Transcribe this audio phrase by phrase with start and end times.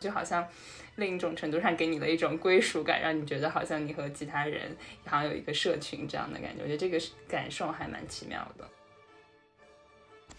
[0.00, 0.44] 就好像
[0.96, 4.74] 另一种程度上给你的一种归属感，让你觉得好像你和其他人
[5.04, 6.62] 好像有一个社群这样的感觉。
[6.62, 6.98] 我觉得这个
[7.28, 8.66] 感受还蛮奇妙的。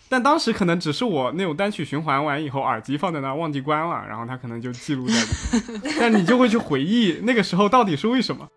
[0.10, 5.96] 但当时可能只是我那种单曲循环完以后，耳机放在那儿忘记关了，然后它可能就记录在里面。
[6.02, 8.50] 但你就会去回忆那个时候到底是为什么。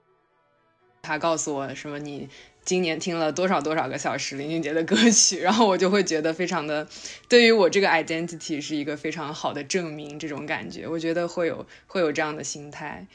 [1.05, 1.99] 他告诉我什么？
[1.99, 2.29] 你
[2.65, 5.41] 今年听了多少多少个小时林俊杰的歌曲？
[5.45, 6.89] 然后我就会觉得非常的，
[7.29, 10.19] 对于我这个 identity 是一个非常好的证明。
[10.19, 13.07] 这种感觉，我觉得会有会有这样的心态。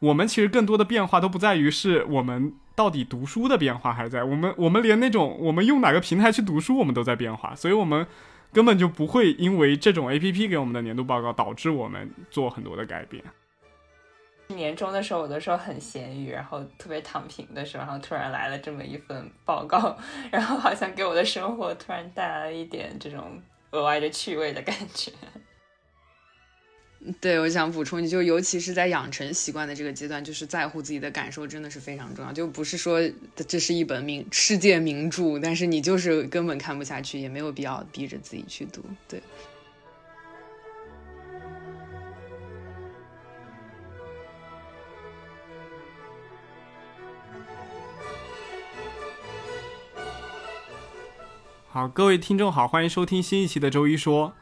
[0.00, 2.54] 我们其实更多的变化都不在于是我们。
[2.74, 8.06] 到底读书的变化还在我们，我们连那种我们用哪个平台去读书，我们都在变化，所以我们
[8.50, 13.22] 根本就不会因为这种 A P P 给我们的年度报告导致我们做很多的改变。
[14.54, 19.96] 年终的时候，有的时候很闲鱼，然后特别躺平的时候，然后突然来了这么一份报告，
[20.30, 25.10] 然后好像给我的生活突然带来了一点这种额外的趣味的感觉。
[27.20, 32.32] 对，我想补充，你就尤其是在养成习惯的这个阶段，就是在乎自己的感受，真的是非常重要。
[32.32, 33.00] 就不是说
[33.34, 38.84] 这是一本名世界名著，但是你就是根本看不下去，也没有必要逼着自己去读。
[39.08, 39.20] 对。
[51.72, 54.34] 好，各位听众好，欢迎收听新一期的周一说。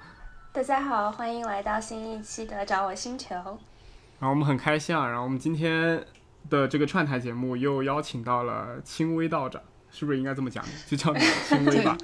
[0.51, 3.37] 大家好，欢迎来到新一期的找我星球。
[3.37, 6.05] 然后我们很开心啊，然后我们今天
[6.49, 10.65] 的这个串台节目又邀请到了轻微道长，是不是应该这么讲？
[10.89, 11.97] 就叫你轻微吧。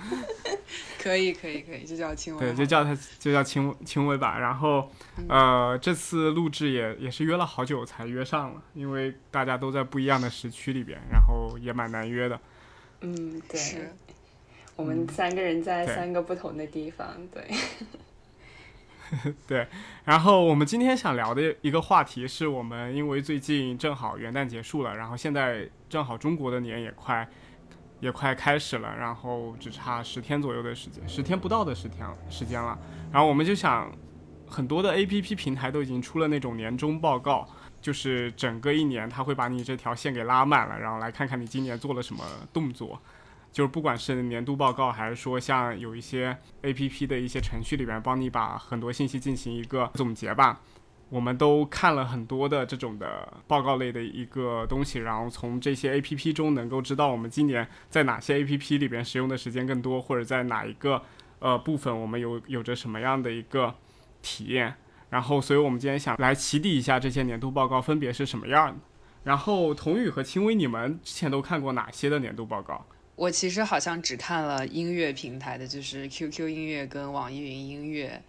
[1.02, 2.38] 可以可以可以，就叫轻微。
[2.38, 4.38] 对，就叫他就叫轻轻微吧。
[4.38, 4.88] 然后
[5.28, 12.38] 呃，这次录制也也是约了好久才约上了，因为大家都在不一样的时区里边，然后也蛮难约的。
[13.00, 13.90] 嗯，对。
[14.76, 17.44] 我们三个人在三个不同的地方，对。
[19.46, 19.68] 对，
[20.04, 27.28] 然后我们今天想聊的一个话题是我们因为最近正好元旦结束了，然后现在正好中国的年也快
[28.00, 32.76] 也快开始了，然后只差十天左右的时间，十天不到的十天时间了。
[33.12, 33.88] 然后我们就想，
[34.44, 37.48] 很多的 A P P 平台都已经出了那种年终报告，
[37.80, 43.00] 就是整个一年他会把你这条线给拉满了，然后来看看你今年做了什么动作。
[43.56, 50.60] 就是不管是年度报告，还是说像有一些 A P P 的一些程序里边，帮你把很多信息进行一个总结吧，
[51.08, 61.00] 我们都看了很多的这种的报告类的一个东西，然后从这些 A P P 中能够知道我们今年在哪些 A P P 里边使用的时间更多，或者在哪一个
[61.38, 63.74] 呃部分我们有有着什么样的一个
[64.20, 64.74] 体验。
[65.08, 68.76] 然后，所以我们今天想来起底一下这些年度报告分别是什么样的。
[69.24, 72.84] 然后，童宇和轻微，你们之前都看过哪些的年度报告？
[73.16, 78.22] 我其实好像只看了音乐平台的，就是 QQ 音乐跟网易云音乐。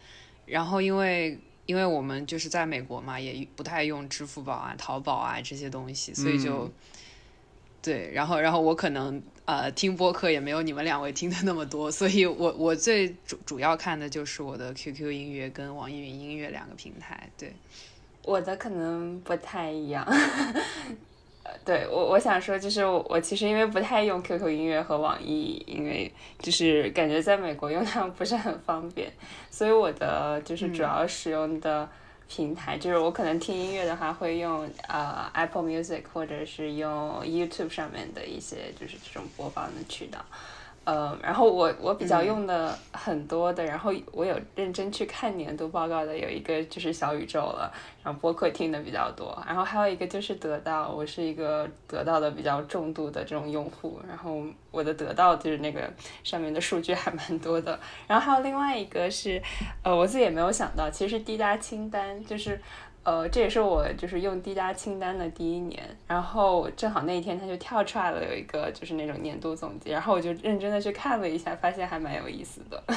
[0.46, 6.72] 然后因为因为我们就是在美国嘛，也不太用支付宝啊、淘宝啊这些东西，所以就
[7.82, 8.10] 对。
[8.14, 17.30] 然后然后我可能呃听播客也没有你们两位听的那么多，所以我我最主主要看的就是我的 QQ 音乐跟网易云音乐两个平台。
[17.38, 17.52] 对，
[18.24, 20.08] 我的可能不太一样。
[21.66, 29.12] 对我，我想说，就是我其实因为不太用 QQ 音乐和网易，因为就是感觉在美国用它不是很方便，
[29.52, 31.90] 所以我的就是主要使用的
[32.30, 40.20] 平台，就是我可能听音乐的话会用呃 Apple Music，或者是用 YouTube 上面的一些就是这种播放的渠道。
[40.88, 47.70] 呃，然后我我比较用的很多的，然后我有认真去看年度报告的，有一个就是小宇宙了，
[48.02, 55.92] 然后播客听的比较多，然后还有一个就是得到，我是一个得到的比较重度的这种用户，然后我的得到就是那个
[56.24, 57.78] 上面的数据还蛮多的，
[58.08, 59.44] 然后还有另外一个是，
[59.84, 62.58] 呃，我自己也没有想到，其实滴答清单就是。
[63.08, 72.84] 呃，这也是我就是用滴答清单的第一年，然后正好那一天它就跳出来了，有一个就是那种年度总结，然后我就认真的去看了一下，发现还蛮有意思的。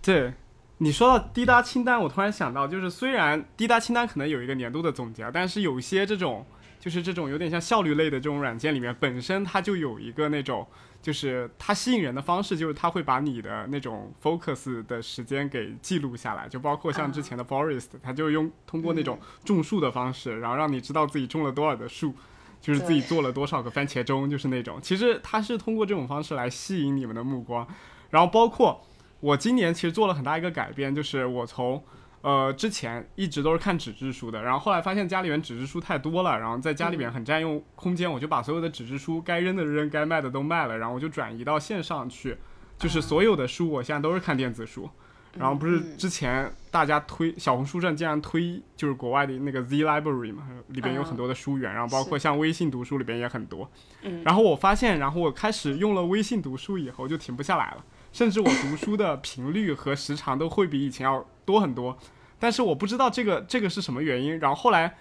[0.00, 0.34] 对，
[0.78, 6.46] 你说到滴答清单，我突然想到，就是虽然滴答清单可能有一个年度的总结，但是有些这种
[6.78, 10.64] 就是这种有点像效率类的这种软件里面，本身它就有一个那种。
[11.06, 22.12] 就是它吸引人的方式，就是它会把你的那种 focus 的时间给记录下来，就包括像之前的 Forest，它就用通过那种种树的方式，然后让你知道自己种了多少的树，
[22.60, 24.80] 就是自己做了多少个番茄钟，就是那种。
[24.82, 27.64] 其实它是通过这种方式来吸引你们的目光，
[28.10, 28.84] 然后包括
[29.20, 31.80] 我今年其实做了很大一个改变，就是我从。
[32.26, 42.36] 呃，之前一直都是看纸质书的，然后后来发现家里面纸质书太多了，然后在家里面很占用空间，我就把所有的纸质书该扔的扔，该卖的都卖了，然后我就转移到线上去，
[42.76, 44.90] 就是所有的书我现在都是看电子书，
[45.38, 53.70] 然后不是之前大家推小红书上竟然推就是国外的那个 Z Library 嘛，里边有很多的书源，然后包括像微信读书里边也很多。
[54.02, 54.24] 嗯。
[54.24, 61.96] 然后我发现，然后我开始用了微信读书以后就停不下来了，甚至我读书的频率和时长都会比以前要多很多。
[62.38, 64.38] 但是我不知道这个这个是什么原因。
[64.38, 64.96] 然后后来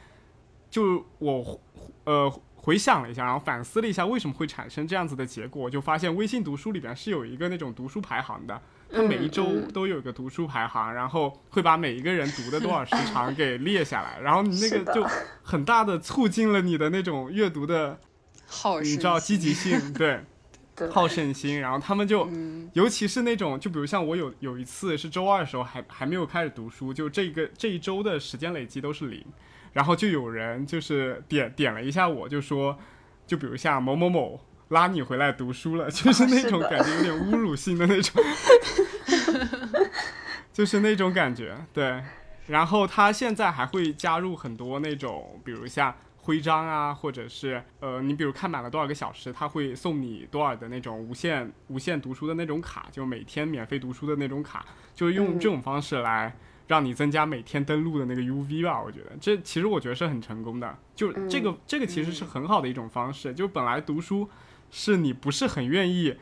[0.70, 1.60] 就我
[2.06, 8.62] 呃回想了一下，然后反思了一下为什么会产生这样子的结果，就发现微信读书里边是有一个那种读书排行的。
[8.94, 15.04] 它每一周都有一个读书排行，然后会把每一个人读的多少时长给列下来，然后你那个就
[15.44, 18.00] 很大的促进了你的那种阅读的
[18.46, 20.24] 好，你知道积极性，对，
[20.92, 21.60] 好胜心。
[21.60, 22.30] 然后他们就，
[22.74, 29.24] 尤其是那种，就比如像我有有一次是周二的时候还还没有开始读书，就这个这一周的时间累积都是零，
[29.74, 32.78] 然后就有人就是点点了一下我，就说，
[33.26, 34.40] 就比如像某某某。
[34.70, 38.20] 拉你回来读书了， 就是那种感觉，有点侮辱性的那种，
[40.52, 41.56] 就是那种感觉。
[41.72, 42.02] 对，
[42.48, 45.96] 然后他现在还会加入很多那种，比如像
[46.26, 56.36] 徽章啊，或者是呃，你比如看满了多少个小时，他会送你多少的那种无限无限读书的那种卡，就每天免费读书的那种卡，就是用这种方式来
[56.66, 58.82] 让你增加每天登录的那个 UV 吧。
[58.82, 64.28] 我觉得这其实我觉得是很成功的，就这个这个其实是很好的一种方式，就本来读书。
[64.72, 66.14] 是你不是很愿意，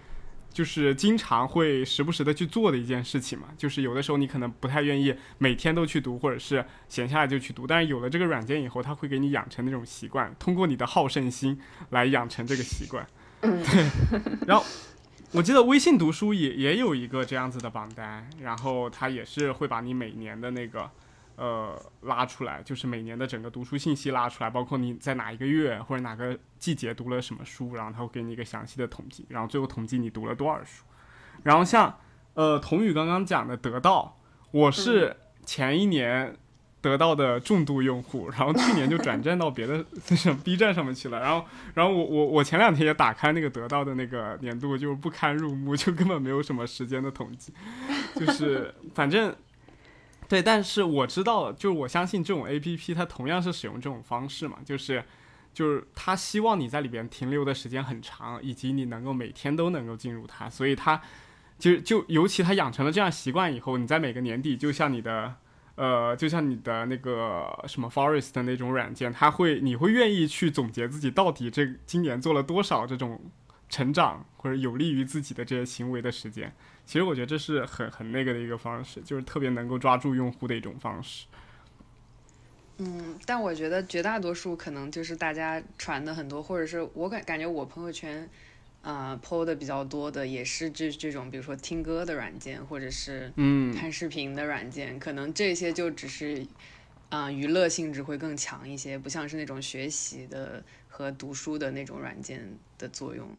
[0.54, 3.48] 就是经常会时不时的去做的一件事情嘛？
[3.58, 7.66] 就是有的时候你可能不太愿意每天都去读，或者是闲下来就去读。
[7.66, 11.60] 但是有了这个软件以后，它会给你养成那种习惯，通过你的好胜心
[11.90, 13.06] 来养成这个习惯。
[13.42, 13.52] 对。
[14.48, 14.64] 然后
[15.32, 20.90] 我记得微信读书也也有一个这样子的榜单，然后它也是会把你每年的那个。
[21.36, 30.84] 呃，拉出来就是每年的整个读书信息拉出来，包括你在哪一个月或者哪个季节读了什么书，然后他会给你一个详细的统计，然后最后统计你读了多少书。
[31.42, 31.98] 然后像
[32.36, 34.20] 呃，童宇刚刚讲的得到，
[34.52, 36.38] 我是前一年
[36.82, 41.20] 得到的重度用户，然后去年就转战到别的那种 B 站上面去了。
[41.20, 47.52] 然后，然后我我我前两天也打开那个得到的那个年度，就不堪入目，就根本没有什么时间的统计，
[48.16, 49.36] 就是反正。
[50.34, 55.04] 对，但是我知道，就是我相信这种 A P P 它同样是使用这种方式嘛，就是，
[55.54, 61.00] 就是它希望你在里边停留的时间很长，以及你能够每天都能够进入它，所以它，
[61.60, 65.36] 就就尤其它养成了这样习惯以后，你在每个年底，就像你的，
[65.76, 73.22] 呃，就像你的那个什么 Forest 的那种软件，它会，你会愿意去总结自己到底这今年做了多少这种
[73.70, 76.52] 成长或者有利于自己的这些行为的时间。
[76.86, 81.26] 其实我觉得这是很很那个的一个方式，就是特别能够抓住用户的一种方式。
[82.80, 88.28] 嗯，但我觉得绝大多数可能就是大家传的很多，或者是我感感觉我朋友圈，
[88.82, 96.46] 呃，PO 的比较多的也是这这种，比如说听歌的软件，或者是嗯看视频的软件，可能这些就只是，
[97.10, 103.30] 啊，娱乐性质会更强一些，不像是那种学习的和读书的那种软件的作用。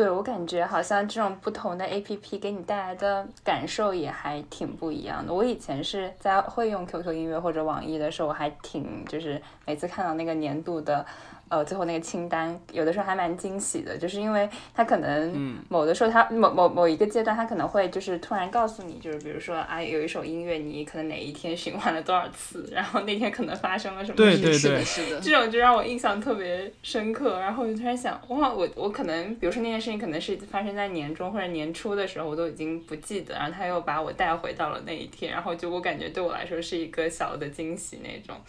[0.00, 5.34] 对我感觉好像这种不同的 A P P 给你带来的感受也还挺不一样的。
[5.34, 11.04] 我以前是在会用 Q Q 音乐或者网易的时候，我还挺就是每次看到那个年度的。
[11.50, 27.40] 呃，最后那个清单有的时候还蛮惊喜的，就是因为他可能某的时候，它某某某一个阶段，他可能会就是突然告诉你，就是比如说啊，有一首音乐你可能哪一天循环了多少次，然后那天可能发生了什么事情，是的，是的，这种就让我印象特别深刻。
[27.40, 38.40] 然后我就突然想，哇，我我可能比如说那件事情可能是发生在年中或者年初的时候，我都已经不记得，然后他又把我带回到了那一天，然后就我感觉对我来说是一个小的惊喜那种。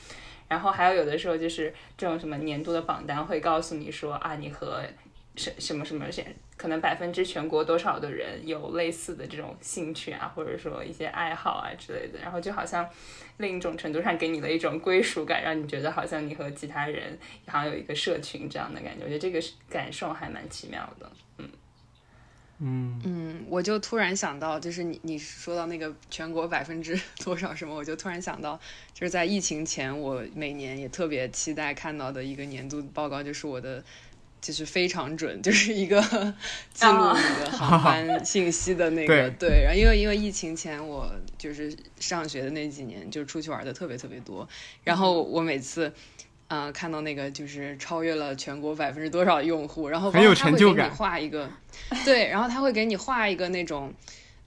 [0.51, 4.84] 然后还有有的时候就是这种什么年度的榜单会告诉你说啊，你和
[5.38, 6.05] 什什么什么
[6.58, 12.20] 可能百分之全国多少的人有类似的这种兴趣啊，或者说一些爱好啊之类的。
[12.22, 12.86] 然后就好像
[13.38, 17.17] 另一种程度上给你了一种归属感，让你觉得好像你和其他人
[17.48, 19.05] 好像有一个社群这样的感觉。
[19.05, 19.39] 我觉得这个
[19.70, 21.10] 感受还蛮奇妙的。
[21.38, 21.50] 嗯
[22.63, 28.56] 嗯嗯，我就突然想到，就是你你说到那个全国百分之 多少什么，我就突然想到，
[28.94, 33.84] 就是在疫情前，我每年也特别期待看到的一个年度报告，就是我的，
[34.39, 36.00] 就是非常准， 就是一个
[36.74, 39.30] 记录你的航班信息的那个。
[39.39, 44.48] 对，然后因为因为疫情前我就是上学的那几年，就出去玩的特别特别多，
[44.84, 45.91] 然后我每次。
[46.53, 50.93] 嗯，看到那个就是超越了全国百分之多少用户，然后很有成就感。
[50.93, 51.50] 画一个，
[52.03, 53.93] 对，然后他会给你画一个那种，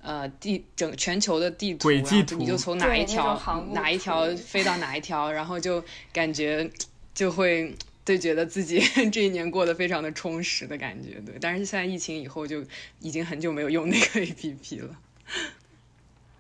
[0.03, 5.83] 呃，地整全球的地图，轨迹图你就从哪一条哪一条飞到哪一条，然后就
[6.13, 6.71] 感觉
[7.15, 8.79] 就会对觉得自己
[9.11, 11.35] 这一年过得非常的充实的感觉，对。
[11.41, 12.63] 但是现在疫情以后就
[13.01, 14.95] 已经很久没有用那个 A P P 了。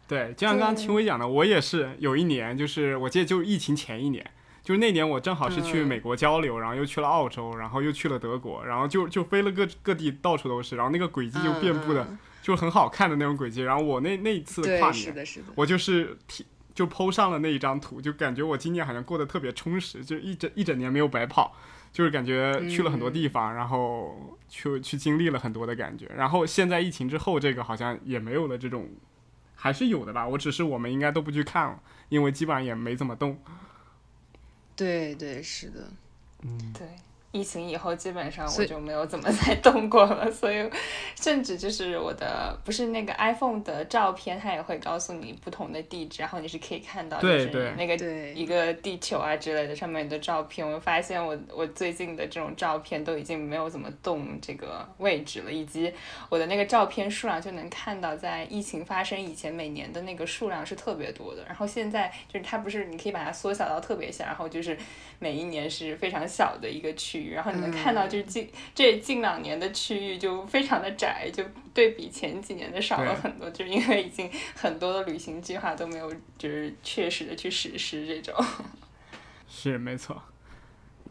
[0.06, 4.22] 对，就像刚刚秦伟讲的，我也是有一年，就是我记得就是疫情前一年，
[4.64, 13.60] 就是那年我正好是去美国交流，然后又去了澳洲，然后又去了德国，然后就就飞了各各地，到处都是，然后那个轨迹就遍布的，就是很好看的那种轨迹。
[13.60, 16.16] 然后我那那一次跨年，我就是
[16.74, 21.54] 就 PO 上了那一张图，就感觉我今年好像过得特别充实，就一整一整年没有白跑，
[21.92, 26.10] 就是感觉去了很多地方，然后去去经历了很多的感觉。
[26.16, 28.88] 然后现在疫情之后，这个好像也没有了这种。
[29.56, 31.80] 还是有的吧，我只是我们应该都不去看了，
[32.10, 33.38] 因为基本上也没怎么动。
[34.76, 35.88] 对对，是的，
[36.42, 36.86] 嗯，对。
[37.34, 40.70] 疫情以后，基本上我就没有怎么 再动过了，所以
[41.20, 47.96] 甚至就是我的不是那个 iPhone 的照片，它也会告诉你不同的地址，然后你是可以看到就是那个
[48.34, 50.64] 一个地球啊之类的上面的照片。
[50.64, 55.92] 我发现我我最近的这种照片都已经没有怎么动这个位置了，以及
[56.28, 64.78] 我的那个照片数量就能看到，在疫情发生以前每年的那个数量是特别多的，然后现在就是它不是你可以把它缩小到特别小，然后就是
[65.18, 67.32] 每一年是非常小的一个区域。
[67.32, 78.44] 然后你能看到，就是近这近两年的区域就非常的窄，就对比前几年的少了很多，就因为已经很多的旅行计划都没有就是确实的去实施这种。
[79.48, 80.22] 是没错。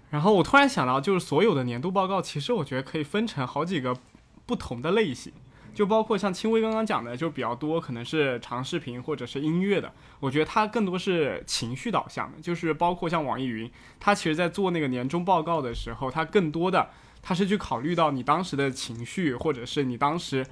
[0.10, 3.98] 然后我突然想到，就是所有的年度报告，其实我觉得可以分成好几个
[4.46, 5.34] 不同的类型。
[5.74, 9.92] 就包括像轻微刚刚讲的，就比较多，可能是长视频或者是音乐的。
[10.20, 16.90] 我觉得它更多是情绪导向的，就是包括像网易云，它其实在做那个年终报告的时候，它更多的
[17.22, 20.46] 它是去考虑到你当时的情绪，或者是你当时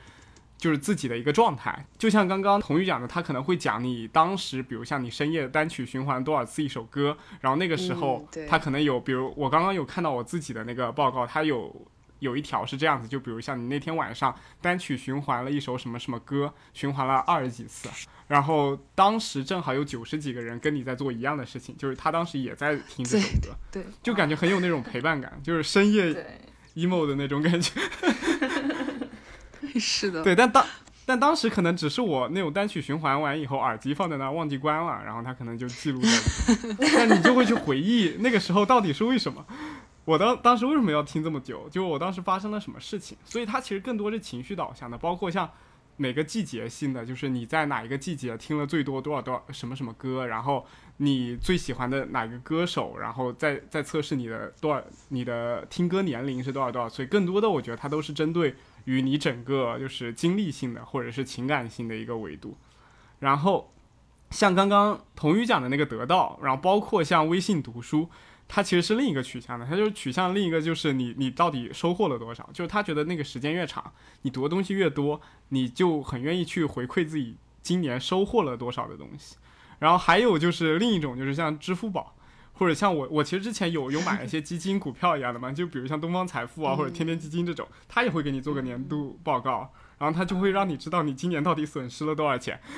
[0.58, 1.86] 就是自己的一个状态。
[1.98, 11.88] 就像刚刚童宇讲的，他可能会讲你当时，比如像你深夜单曲循环多少次一首歌，然后那个时候他可能有，比如我刚刚有看到我自己的那个报告，他有。
[12.22, 17.90] 有一条是这样子，就比如像你那天晚上单曲循环了一首什么什么歌，循环了二十几次，
[18.28, 26.42] 然后当时正好有九十几个人跟你在做一样的事情，就是他当时也在听这首歌，对，就感觉很有那种陪伴感，就是深夜
[26.76, 27.82] emo 的那种感觉。
[29.80, 30.66] 是的， 对，但当
[31.06, 36.10] 但当时可能只是我那种单曲循环完以后，耳机放在那忘记关了，然后他可能就记录在，
[36.96, 39.44] 但你就会去回忆那个时候到底是为什么。
[40.04, 41.70] 我当当时为什么要听这么久？
[41.70, 43.18] 就我当时发生了什么事情？
[43.24, 45.50] 所以它其实更多是情绪导向的，包括像
[45.96, 50.66] 每个季节性的，就是你在哪一个季节听了最多多少多少什么什么歌，然后
[50.98, 57.06] 你最喜欢的哪个歌手，然后再再测试你的多少你的听歌年龄是多少多少岁。
[57.06, 58.56] 更多的我觉得它都是针对
[58.86, 62.58] 于你整个就是经历性的或者是情感性的一个维度。
[63.20, 63.72] 然后
[64.32, 68.10] 像刚刚童宇讲的那个得到，然后包括像微信读书。
[68.54, 72.50] 他其实是另一个取向的，他就是取向另一个，就是你你到底收获了多少？
[72.52, 73.94] 就是他觉得那个时间越长，
[74.24, 79.38] 你读的东西越多，你就很愿意去回馈自己今年收获了多少的东西。
[79.80, 82.14] 然后还有就是另一种，就是像支付宝，
[82.52, 92.60] 或者像我我其实之前有有买一些基金、股票一样的嘛，就比如像东方财富啊或者天天基金这种，他也会给你做个年度报告，然后他就会让你知道你今年到底损失了多少钱。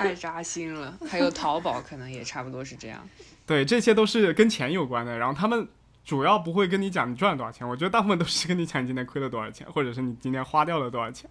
[0.00, 3.06] 太扎心了，还有淘宝可能也差不多是这样。
[3.46, 5.18] 对，这些都是跟钱有关的。
[5.18, 5.68] 然后他们
[6.04, 11.28] 主要不会跟你讲你赚了多少钱，我觉得大部分都是跟你讲你今天亏了多少钱，或者是你今天花掉了多少钱。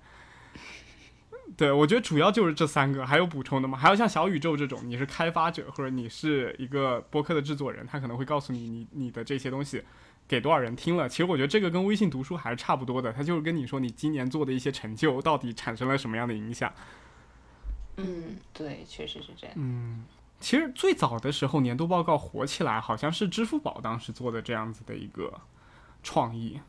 [1.57, 3.75] 对，我觉得主要就是这三个，还有补充的吗？
[3.75, 9.81] 还有像小宇宙这种，你是开发者或者你是一个播客的制作人，他可能会告诉你你你的这些东西
[10.27, 11.09] 给多少人听了。
[11.09, 16.71] 其实我觉得这个跟微信读书还是差不多的，他就是跟你说你今年做的一些成就到底产生了什么样的影响。
[17.99, 19.55] 嗯，对，确实是这样。
[19.57, 20.05] 嗯，
[20.39, 25.33] 其实最早的时候，年度报告火起来，好像是支付宝当时做的这样子的一个
[26.03, 26.59] 创意，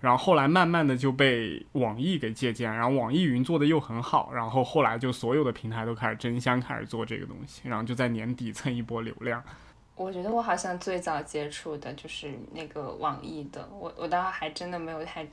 [0.00, 9.42] 然后后来慢慢的就被网易给借鉴，然后网易云做的又很好，然后后来就所有的平台都开始争相开始做这个东西，然后就在年底蹭一波流量。
[9.96, 15.26] 我觉得我好像最早接触的就是那个网易的，我我倒还真的没有太。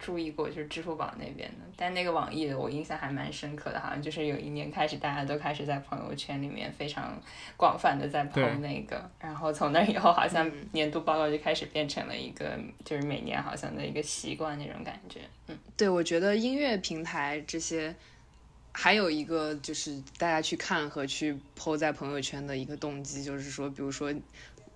[0.00, 7.20] 注意过就是支付宝那边的，但那个网易的我印象还蛮深刻的，好像就是有一年开始，大家都开始在朋友圈里面非常
[7.54, 15.20] 广泛的在碰那个，然后从那以后，好像年度报告就开始变成了一个就是每年好像的一个习惯那种感觉。
[15.48, 17.94] 嗯，对，我觉得音乐平台这些
[18.72, 24.10] 还有一个就是大家去看和去 PO 在朋友圈的一个动机，就是说，比如说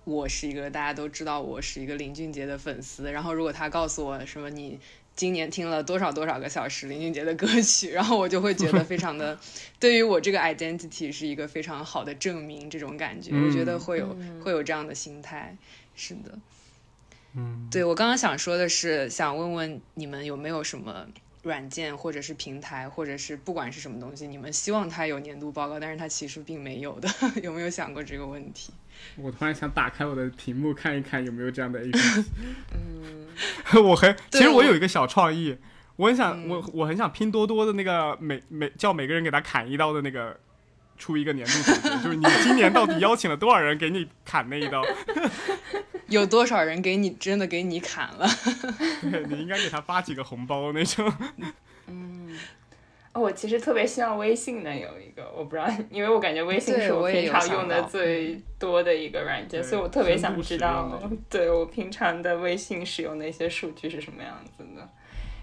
[0.03, 4.79] 我是一个大家都知道我是一个林俊杰的粉丝，然后如果他告诉我什么你。
[5.15, 9.39] 今年听了多少多少个小时林俊杰的歌曲， 然后我就会觉得非常的，
[9.79, 15.55] 对于我这个 identity 是一个非常好的证明，这种感觉，我觉得会有会有这样的心态，
[15.95, 16.37] 是的，
[17.35, 21.07] 嗯，对我刚刚想说的是，想问问你们有没有什么
[21.43, 27.09] 软件或者是平台，或者是不管是什么东西，你们希望它有年度报告，但是它其实并没有的，
[27.41, 28.73] 有没有想过这个问题？
[29.17, 32.25] 我突然想打开我的屏幕看一看有没有这样的 A P P。
[32.73, 35.57] 嗯， 我很，其实我有一个小创意，
[35.95, 40.37] 我很想，嗯我我很想拼多多的那个每每叫每个人给他砍一刀的那个。
[40.97, 44.81] 出一个年度总结，就是你今年到底邀请了多少人给你砍那一刀？
[46.07, 48.25] 有多少人给你真的给你砍了？
[49.11, 51.13] 对你应该给他发几个红包那种。
[53.15, 64.85] 哦我其实特别希望微信能有一个，我不知道，因为我感觉微信是我平常用的最多的一个软件，所以我特别想知道，对我平常的微信使用的一些数据是什么样子的。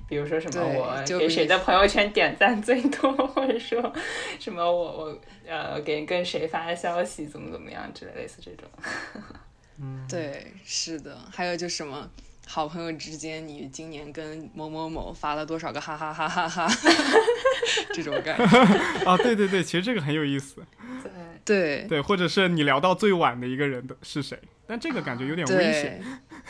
[0.06, 3.90] 比如说什么我就给谁的朋友圈点赞最多，或者说
[4.38, 8.68] 什么我我呃给跟谁发消息怎么怎么样之类类似这种。
[10.06, 12.06] 对，是的，还有就什么
[12.46, 16.68] 好朋友之间，你今年跟某某某发了多少个哈哈哈哈哈，
[17.94, 18.44] 这种感觉。
[19.04, 20.56] 啊，对对对，其实这个很有意思。
[21.02, 21.12] 对，
[21.44, 26.02] 对对，或者是你聊到最晚的一个人的是谁，但这个感觉有点危险。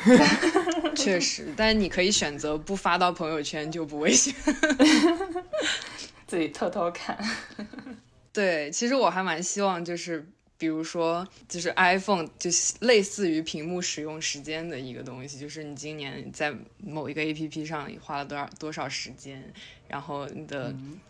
[0.05, 0.19] 对，
[0.97, 4.35] 确实，但是你可以选择不发到朋友圈，就不危险。
[6.27, 7.17] 自己偷偷看。
[8.33, 10.27] 对，其实我还蛮希望就是。
[10.63, 19.43] 比如说，就是 iPhone，就是类似于屏幕使用时间的一个东西，就是你今年在某一个 APP 上花了多少多少时间，
[19.89, 21.01] 然后你的，嗯。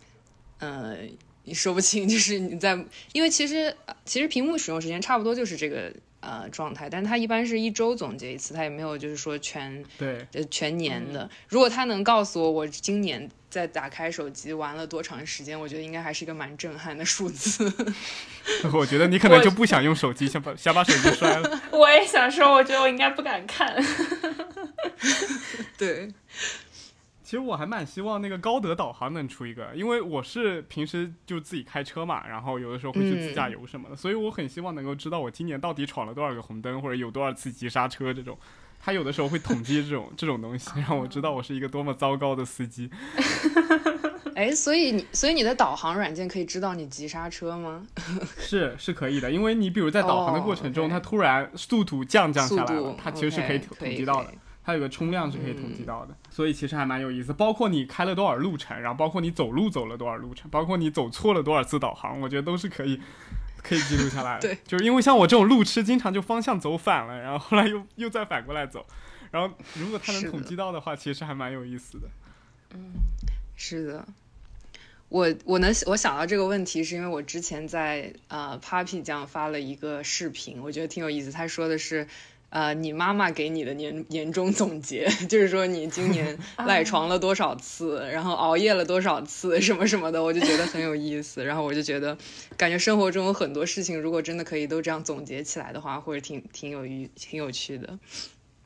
[0.58, 0.96] 呃，
[1.44, 2.72] 你说不清， 就是你在，
[3.12, 5.92] 因为其实其实屏幕使用时间差不多就是这个
[6.22, 11.28] 呃状态，但是他一般是一周总结一次，他也没有就是说全对，呃全年的。
[11.48, 17.70] 如果他能告诉我我今年在打开手机玩了多长时间，我觉得应该还是一个蛮震撼的数字。
[18.72, 21.60] 我觉得你可能就不想用手机，想把想把手机摔了。
[21.70, 23.76] 我也想说，我觉得我应该不敢看。
[25.76, 26.10] 对，
[27.32, 38.36] 其实我还蛮希望那个高德导航能出一个，因为我是平时就自己开车嘛，然后有的时候会去自驾游什么的，所以我很希望能够知道我今年到底闯了多少个红灯，或者有多少次急刹车这种。
[38.78, 42.90] 他有的时候会统计这种这种东西，让我知道我是一个多么糟糕的司机。
[44.36, 47.82] 哎，所以你所以你的导航软件可以知道你急刹车吗？
[48.36, 54.30] 是是可以的，因为你比如在导航的过程中，哦它突然速度降降下来了度，它其实是可以统计到的。
[54.64, 57.32] 它有个冲量是可以统计到的，所以其实还蛮有意思。
[57.32, 63.00] 包括你开了多少路程，然后包括你走路走了多少路程，包括你走错了多少次导航，我觉得都是可以
[63.60, 64.48] 可以记录下来的。
[64.48, 68.86] 对，就是因为像我这种路痴，经常就方向走反了，然后后来又 又再反过来走，
[69.32, 72.06] 然后如果它能统计到的话，其实还蛮有意思的。
[72.74, 72.92] 嗯
[73.56, 74.06] 是的，
[75.08, 81.32] 我我能我想到这个问题，是因为我之前在呃 Papi 酱发了一个视频，我觉得挺有意思。
[81.32, 82.06] 他说的是。
[82.52, 91.42] 呃，你妈妈给你的年年终总结， 就是说你今年 赖床了多少次，然后熬夜了多少次， 什么什么的，我就觉得很有意思。
[91.42, 92.16] 然后我就觉得，
[92.58, 97.98] 感觉生活中有很多事情，如果真的可以都这样总结起来的话，会挺挺有趣、挺有趣的。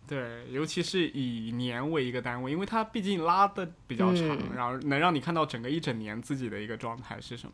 [0.09, 7.53] 对，尤其是以年为一个单位，因为它毕竟拉的比较长，嗯然后能让你看到整个一整年自己的一个状态是什么。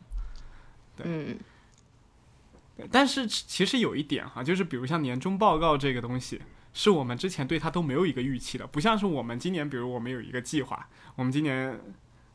[0.95, 1.37] 对嗯对
[2.91, 6.41] 但是其实有一点哈，就是比如像年终报告这个东西，
[6.73, 11.79] 是我们之前对它都没有一个预期的，不像是我们今年，比如我们有一个计划，我们今年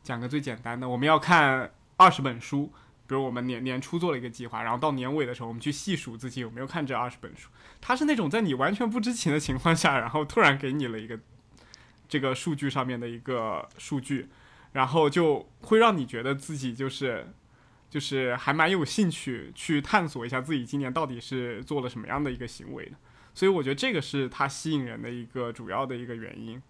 [0.02, 2.72] 讲个最简单的，我们要看二十本书。
[3.08, 7.48] 比如我们年年初做了一个计划，然后到年尾的时候，我们去细数自己有没有看这二十本书。
[7.80, 11.18] 它是那种在你完全不知情的情况下，然后突然给你了一个
[12.06, 14.28] 这个数据上面的一个数据，
[14.72, 17.32] 然后就会让你觉得自己就是
[17.90, 22.92] 就是还蛮有兴趣去探索一下自己今年到底是做了什么样的一个行为的。
[23.34, 26.60] 所以我觉得这个是它吸引人的一个主要的一个原因。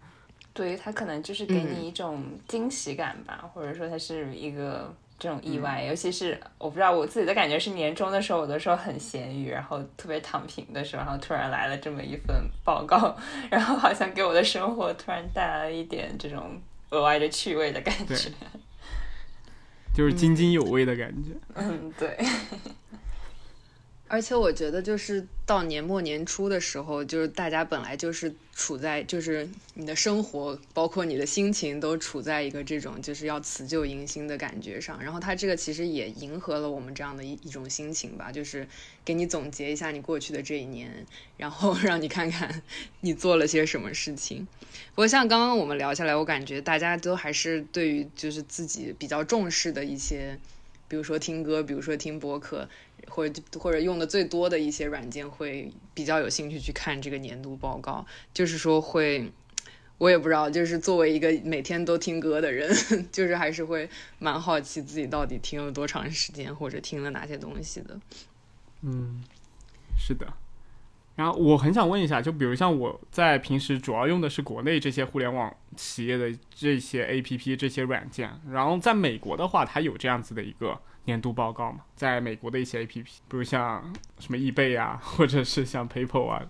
[0.53, 5.83] 对，它可能就是给嗯你一种惊喜感吧，或者说它是一个这种意嗯外。
[5.83, 13.17] 尤其是我不知道我自己的感觉是年终的时候，有的时候很闲鱼，然后特别躺平的时候，然后突然来了这么一份报告，
[13.49, 18.15] 然后好像给我的生活突然带来了一点这种额外的趣味的感觉。
[19.99, 21.31] 就是津津有味的感觉。
[21.55, 22.17] 嗯，对，
[24.11, 34.99] 而且我觉得，就是到年末年初的时候，就是大家本来就是处在，就是你的生活，包括你的心情，都处在一个这种就是要辞旧迎新的感觉上。
[35.03, 38.67] 然后它这个其实也迎合了我们这样的一一种心情吧，就是
[39.05, 41.05] 给你总结一下你过去的这一年，
[41.37, 42.63] 然后让你看看
[43.01, 44.47] 你做了些什么事情。
[44.95, 50.39] 不过像刚刚我们聊下来，我感觉大家都还是对于就是自己比较重视的一些，
[50.87, 52.67] 比如说听歌，比如说听播客。
[53.09, 59.31] 或者或者用的最多的一些软件会比较有兴趣去看这个年度报告，就是说会，
[59.97, 62.73] 我也不知道，就是作为一个每天都听歌的人，
[63.11, 67.99] 就是还是会蛮好奇自己到底听了多长时间，或者听了哪些东西的。
[68.81, 69.23] 嗯，
[69.97, 70.25] 是的。
[71.15, 81.85] 然后我很想问一下，就比如像我在平时主要用的是国内这些互联网企业的这些 APP 这些软件，然后在美国的话，它有这样子的一个年度报告嘛？
[81.95, 86.45] 在美国的一些 APP，比如像什么易贝啊， 或者是像 PayPal 啊。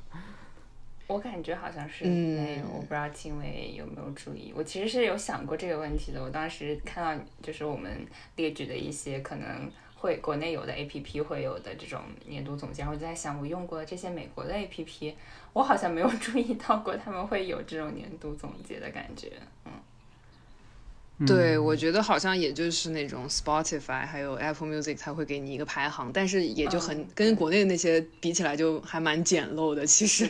[1.06, 2.10] 我感觉好像是嗯
[2.44, 4.52] 没有，我不知道青伟有没有注意。
[4.56, 6.24] 我其实是有想过这个问题的。
[6.24, 15.14] 我当时看到就是我们列举的一些可能会国内有的 APP 会有的这种年度总结，我就在想，我用过的这些美国的 APP，
[15.52, 19.34] 我好像没有注意到过他们会有这种年度总结的感觉。
[19.66, 30.26] 嗯，对，嗯我觉得好像也就是那种 Spotify 还有 Apple Music，才会给你一个排行，但是也就很、嗯跟国内那些比起来就还蛮简陋的，其实。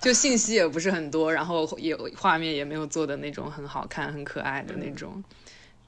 [0.00, 5.22] 就信息也不是很多，然后也画面也没有做的那种很好看、很可爱的那种。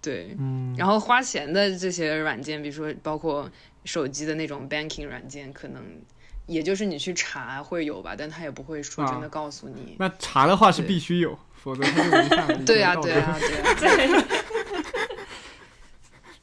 [0.05, 3.51] 对，嗯，然后花钱的这些软件，比如说包括
[3.87, 5.83] 手机的那种 banking 软件，可能
[6.47, 9.29] 也就是你去查会有吧，但他也不会说真的啊。
[9.31, 9.97] 告诉你。
[9.99, 13.38] 那查的话是必须有，否则他就违反了一些对呀、道德对呀、
[13.79, 14.25] 对呀、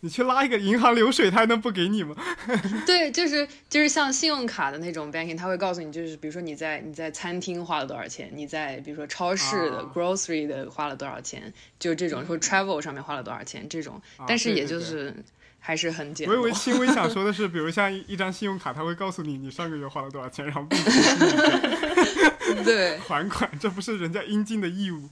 [0.01, 2.15] 你去拉一个银行流水，他还能不给你吗？
[2.85, 15.15] 对，就是就是像信用卡的那种 banking，他会告诉你，就是比如说你在你在餐厅花了多少钱，你在比如说超市的、啊 grocery 的花了多少钱，就这种，说 travel 上面花了多少钱这种，但是也对对对就是
[15.59, 16.51] 还是很简我以为。
[16.51, 20.65] 轻微想说的是， 比如像一一张信用卡，他会告诉你你上个月花了多少钱，然后
[22.65, 25.07] 对，还款，这不是人家应尽的义务。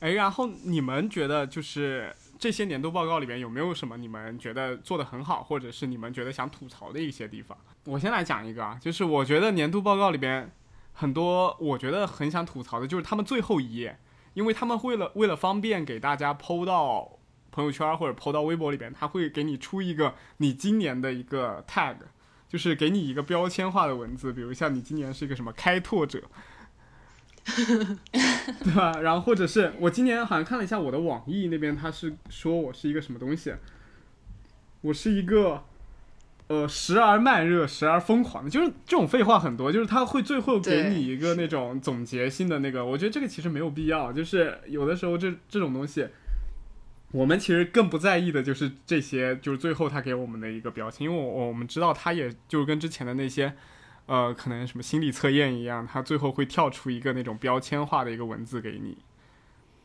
[0.00, 7.56] 哎，然后你们觉得就是这些年度报告里边有没有什么你们觉得做的很好，或者是你们觉得想吐槽的一些地方？
[7.84, 10.50] 我先来讲一个啊，就是我觉得年度报告里边
[10.92, 13.98] 很多我觉得很想吐槽的，就是他们最后一页，
[14.34, 17.18] 因为他们为了为了方便给大家剖到
[17.50, 21.96] 朋友圈或者剖到微博里边，他会给你出一个你今年的一个 tag，
[22.48, 26.22] 就是给你一个标签化的文字，比如像你今年是一个什么开拓者，
[28.64, 29.00] 对吧？
[29.00, 33.54] 然后或者是我今年好像看了一下我的网易那边，他是说我是一个什么东西，
[34.80, 35.64] 我是一个。
[36.46, 46.06] 呃，时而慢热，时而疯狂，就是这种废话很多，就是他会最后给你一个那种总结性的那个，我觉得这个其实没有必要，就是有的时候这这种东西，
[47.12, 53.54] 我们其实更不在意的就是这些，就是最后他给我们的一个表情，因为我我们知道他也就是跟之前的那些，
[54.06, 58.96] 呃，可能什么心理测验一样，他最后会跳出一个那种标签化的一个文字给你。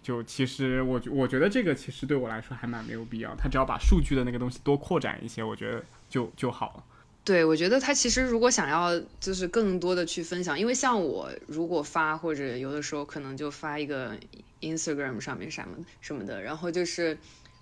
[0.02, 6.84] 就其实我觉我觉得这个其实对我来说还蛮没有必要，他只要把数据的那个东西多扩展一些，我觉得就就好了。
[7.26, 14.18] 对，我觉得他其实如果想要就是更多的去分享，因为像我如果发或者有的时候可能就发一个
[14.62, 17.18] Instagram 上面什么什么的，然后就是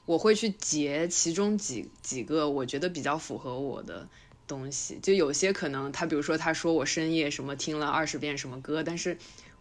[0.06, 4.08] 我会去截其中几几个我觉得比较符合我的
[4.48, 9.18] 东西，就有些可能他比如说他说我深夜什么听了二十遍什么歌，但是。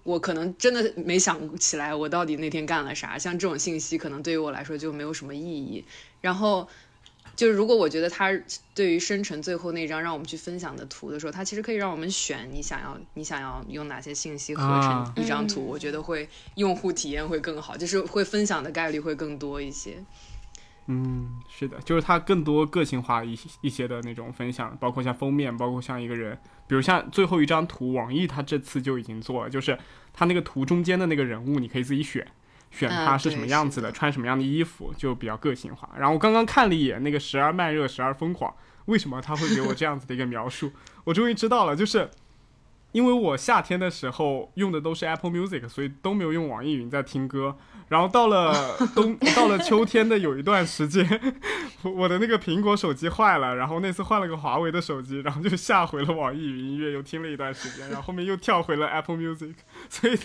[0.06, 5.84] 我可能真的没想起来我到底那天干了啥，像这种信息可能对于我来说就没有什么意义。
[6.20, 6.68] 然后
[7.34, 8.30] 就是如果我觉得他
[8.72, 20.04] 对于生成最后那张让我们去分享的图的时候，他其实可以让我们选你想要你想要用哪些信息合啊成一张图，嗯我觉得会用户体验会更好，就是会分享的概率会更多一些。
[20.88, 29.76] 嗯，是的，就是它更多个性化一些一些的那种分享，包括像封面，包括像一个人，比如像最后一张图，网易它这次就已经做了，就是
[30.12, 32.26] 它那个图中间的那个人物，你可以自己选，
[32.70, 35.90] 选啊他是什么样子的穿什么样的衣服，就比较个性化。
[35.98, 40.70] 然后我刚刚看了一眼那个时而慢热，时而疯狂，为什么他会给我这样子的一个描述？
[41.04, 42.10] 我终于知道了，就是。
[42.92, 47.54] 因为我夏天的时候用的都是 Apple Music，所以都没有用网易云在听歌。
[47.88, 51.06] 然后到了 冬，到了秋天的有一段时间，
[51.82, 59.54] 我我的那个苹果手机坏了，然后那次换了个华为的手机，然后就下回了网易云音乐，又听了一段时间，然后后面又跳回了 Apple Music，
[59.88, 60.18] 所以，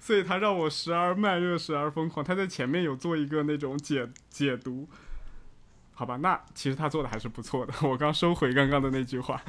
[0.00, 2.24] 所以他让我时而慢热，时而疯狂。
[2.24, 4.88] 他在前面有做一个那种解解读，
[5.94, 7.72] 好吧，那其实他做的还是不错的。
[7.82, 9.40] 我刚收回刚刚的那句话。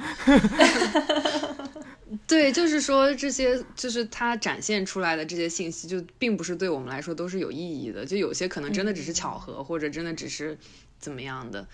[2.26, 8.06] 对，就是说这些，就是它展现出来的这些信息，就并不是对我们来说都是有意义的。
[8.06, 10.58] 就有些可能真的只是巧合，或者真的只是
[11.00, 11.68] 怎么样的，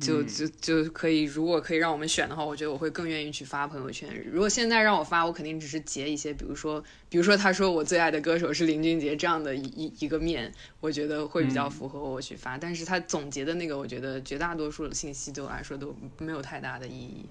[0.00, 1.22] 就嗯就就可以。
[1.22, 4.08] 如果可以让我们选的话，我觉得我会更愿意去发朋友圈。
[4.32, 12.58] 如果现在让我发，我肯定只是截一些，比如说，比如说他说我最爱的歌手是林俊杰这样的一一一个面，我觉得会比较嗯符合我去发。
[12.58, 17.24] 但是他总结的那个，我觉得绝大多数的信息对我来说都没有太大的意义。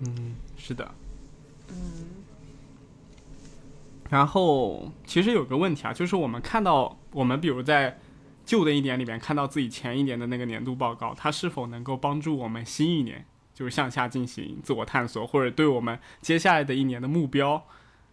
[0.00, 0.94] 嗯，是的。
[1.68, 2.06] 嗯
[4.10, 7.96] 然后其实有个问题啊，就是我们看到我们比如在
[8.44, 17.64] 旧的一年里面看到自己前一年的那个年度报告，它是否能够帮助我们新一年就是向下进行自我探索，或者对我们接下来的一年的目标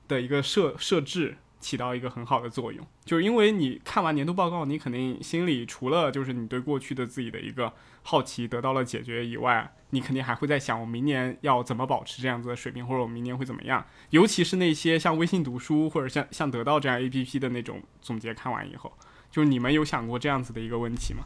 [0.08, 2.86] 的一个设设置起到一个很好的作用？
[3.04, 7.73] 就是因为你看完年度报告，你肯定心里除了就是你对过去的自己的一个
[8.10, 13.86] 好奇得到了解决以外，你肯定还会在想我明年要怎么保持这样子的水平，或者我明年会怎么样？
[14.12, 18.93] 尤其是那些像微信读书或者像像得到这样 A P P 的那种总结，看完以后。
[19.30, 21.26] 就是你们有想过这样子的一个问题吗？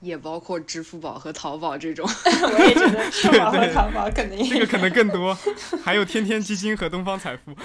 [0.00, 2.04] 也包括支付宝和淘宝这种。
[2.10, 5.32] 我也觉得支付宝和淘宝肯定这个可能更多，
[5.84, 7.54] 还有天天基金和东方财富。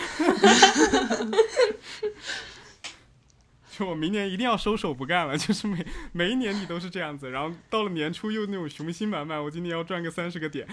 [3.75, 10.67] 就我明年一定要收手不干了， 就是每每一年你都是这样子，然后到了年初又那种雄心满满，我今年要赚个三十个点。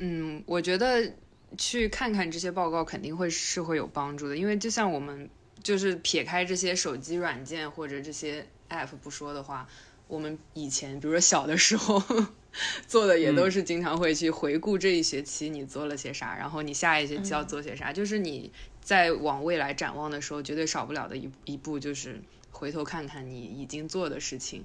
[0.00, 1.14] 嗯，我觉得
[1.56, 5.28] 去看看这些报告肯定会是会有帮助的，因为就像我们。
[5.60, 9.66] 就是撇开这些手机软件或者这些 app 不说的话，
[10.06, 12.00] 我们以前比如说小的时候
[12.86, 17.92] 做的也都是经常会去回顾这一学期你做了些啥，然后你下一学期要做些啥。
[17.92, 18.52] 就是你
[18.88, 24.64] 在往未来展望的时候，绝对少不了的一一步就是回头看看你已经做的事情，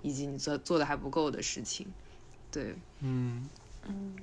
[0.00, 1.86] 以及你做做的还不够的事情。
[2.50, 3.46] 对，嗯
[3.86, 4.16] 嗯。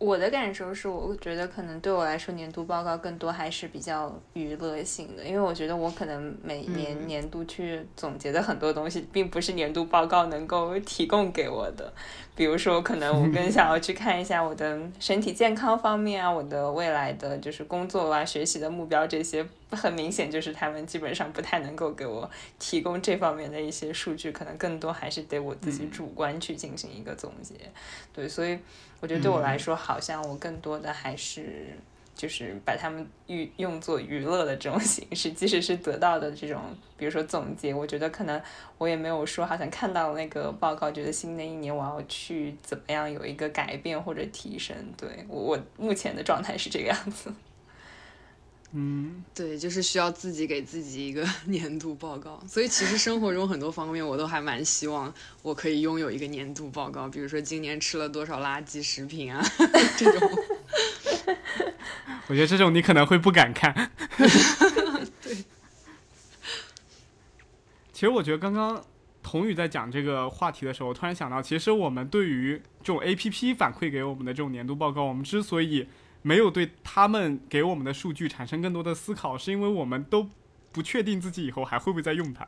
[0.00, 11.92] 我的感受是，我觉得可能对我来说，年度报告更多还是比较娱乐性的，因为我觉得我可能每年年度去总结的很多东西，并不是年度报告能够提供给我的。
[12.34, 27.54] 比如说，可能我更想要去看一下我的身体健康方面啊，我的未来的就是工作啊、学习的目标这些，很明显就是他们基本上不太能够给我提供这方面的一些数据，可能更多还是得我自己主观去进行一个总结。
[28.12, 28.58] 对，所以。
[29.02, 31.74] 我觉得对我来说，好像我更多的还是
[32.14, 36.60] 就是把他们用用作娱乐的这种 形式，即使是得到的这种，
[36.98, 38.38] 比如说总结，我觉得可能
[38.76, 44.76] 我也没有说好像看到那个报告，觉得新的一年我要去怎么样有一个改变或者提升。
[44.98, 47.32] 对我我目前的状态是这个样子。
[48.72, 52.40] 嗯，对，就是需要自己给自己一个 年度报告。
[52.46, 57.08] 所以其实生活中很多方面，我都还蛮希望我可以拥有一个年度报告。
[57.08, 59.44] 比如说今年吃了多少垃圾食品啊，
[59.98, 60.30] 这种。
[62.28, 63.90] 我觉得这种你可能会不敢看。
[65.20, 65.36] 对。
[67.92, 68.80] 其实我觉得刚刚
[69.20, 75.88] 童宇在讲这个话题的时候，我突然想到，其实我们对于这种 A P P 反馈给我们的这种年度报告，我们之所以。
[76.22, 80.28] 没有对他们给我们的数据产生更多的思考，是因为我们都
[80.72, 82.46] 不确定自己以后还会不会再用它。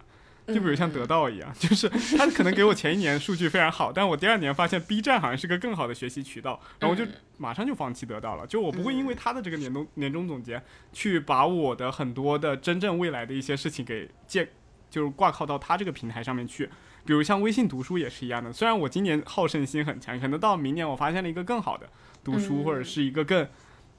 [0.48, 7.08] 就比如像得到一样， 就是他可能给我前一年数据非常好，但我第二年发现 B 站好像是个更好的学习渠道，然后我就
[7.38, 8.44] 马上就放弃得到了。
[8.44, 10.60] 就我不会因为他的这个年终年终总结，
[10.92, 14.48] 去把我的很多的真正未来的一些事情给借，
[14.90, 16.68] 就是挂靠到他这个平台上面去。
[17.04, 21.88] 比如像微信读书也是一样的，虽然我今年好胜心很强，可能到明年我发现了一个更好的
[22.24, 23.46] 读书或者是一个更。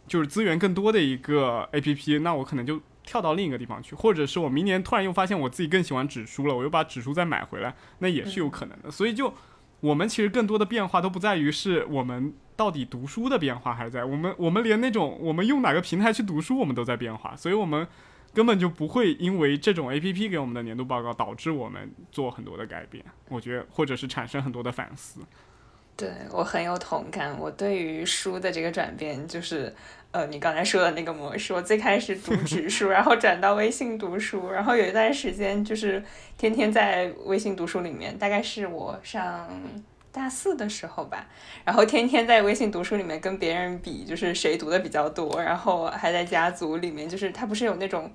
[0.06, 8.92] 就是资源更多的一个 A P P，那我可能就跳到另一个地方去，或者是我明年突然又发现我自己更喜欢纸书了，我又把纸书再买回来，那也是有可能的。
[8.92, 9.34] 所以就
[9.80, 17.88] 我们其实更多的变化都不在于是我们到底读书的变化，还是在我们我们连那种我们用哪个平台去读书，我们都在变化，所以我们
[18.34, 25.22] 根本就不会因为这种 A P P 给我们的年度报告导致我们做很多的改变，我觉得或者是产生很多的反思。
[25.96, 29.74] 对我很有同感，我对于书的这个转变就是，
[30.12, 36.04] 呃，你刚才说的那个模式，我最开始读纸书，然后转到微信读书，然后有一段时间就是
[36.38, 39.48] 天天在微信读书里面，大概是我上。
[40.14, 41.26] 大四的时候吧，
[41.66, 48.10] 然后天天在微信读书里面跟别人比，就是谁读的比较多，然后还在家族里面，就是他不是有那种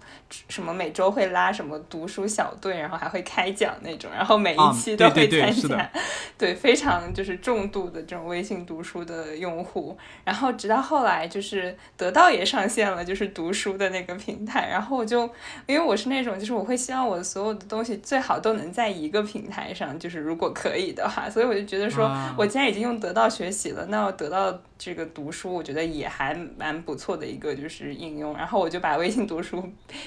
[0.48, 5.90] 什么每周会拉什么读书小队，然后还会开奖那种，然后每一期都会参加，
[6.38, 9.98] 对，非常就是重度的这种微信读书的用户。
[10.22, 15.28] 然后直到后来就是得到也上线了，就是读书的那个平台，然后我就
[15.66, 21.87] 因为我是那种就是我会希望我所有的东西最好都能在一个平台上，就是如果可以的话，所以我就觉得。
[21.90, 28.36] 说，我既然已经用得到学习了，那我得到这个读书，我觉得也还蛮不错的一个就是应用。
[28.36, 29.62] 然后我就把微信读书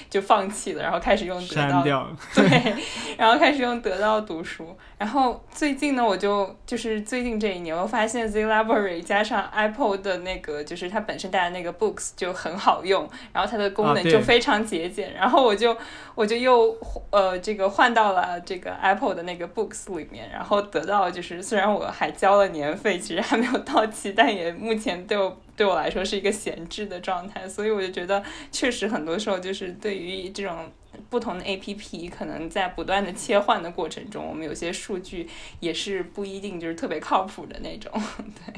[0.08, 1.84] 就放弃了，然后开始用得到，
[2.34, 2.74] 对，
[3.18, 4.74] 然后开始用得到读书。
[4.96, 15.12] 然后最近呢，我就就是最近这一年，我发现 Z Library 加上 Apple 的那个就是它本身带的那个 Books 就很好用，然后它的功能就非常节俭。
[15.14, 15.76] 然后我就
[16.14, 16.74] 我就又
[17.10, 30.70] 呃这个换到了这个 Apple 的那个 Books 里面，然后得到就是虽然我还交了年费，其实还没有到期，但也目前对我对我来说是一个闲置的状态，所以我就觉得确实很多时候就是对于这种
[31.10, 35.28] 不同的 A P P，可能在不断的切换的过程中，我们有些数据
[35.60, 37.92] 也是不一定就是特别靠谱的那种，
[38.46, 38.54] 对。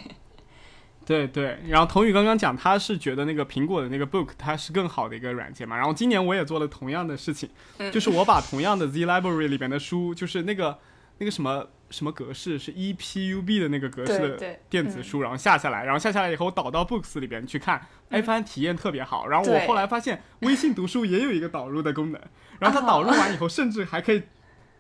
[1.06, 5.76] 对对，然后童宇刚刚讲，他是觉得那个苹果的那个 Book 它是更好的一个软件嘛。
[5.76, 7.50] 然后今年我也做了同样的事情，
[7.92, 10.78] 就是我把同样的 Z Library 里边的书，就是那个
[11.18, 19.28] 那个什么什么格式是 EPUB 的那个格式的电子书，然后下下来，然后下下来以后导到 Books 里边去看，哎，发现体验特别好。
[19.28, 22.20] 然后我后来发现微信读书也有一个导入的功能，
[22.59, 24.22] 然后它导入完以后，甚至还可以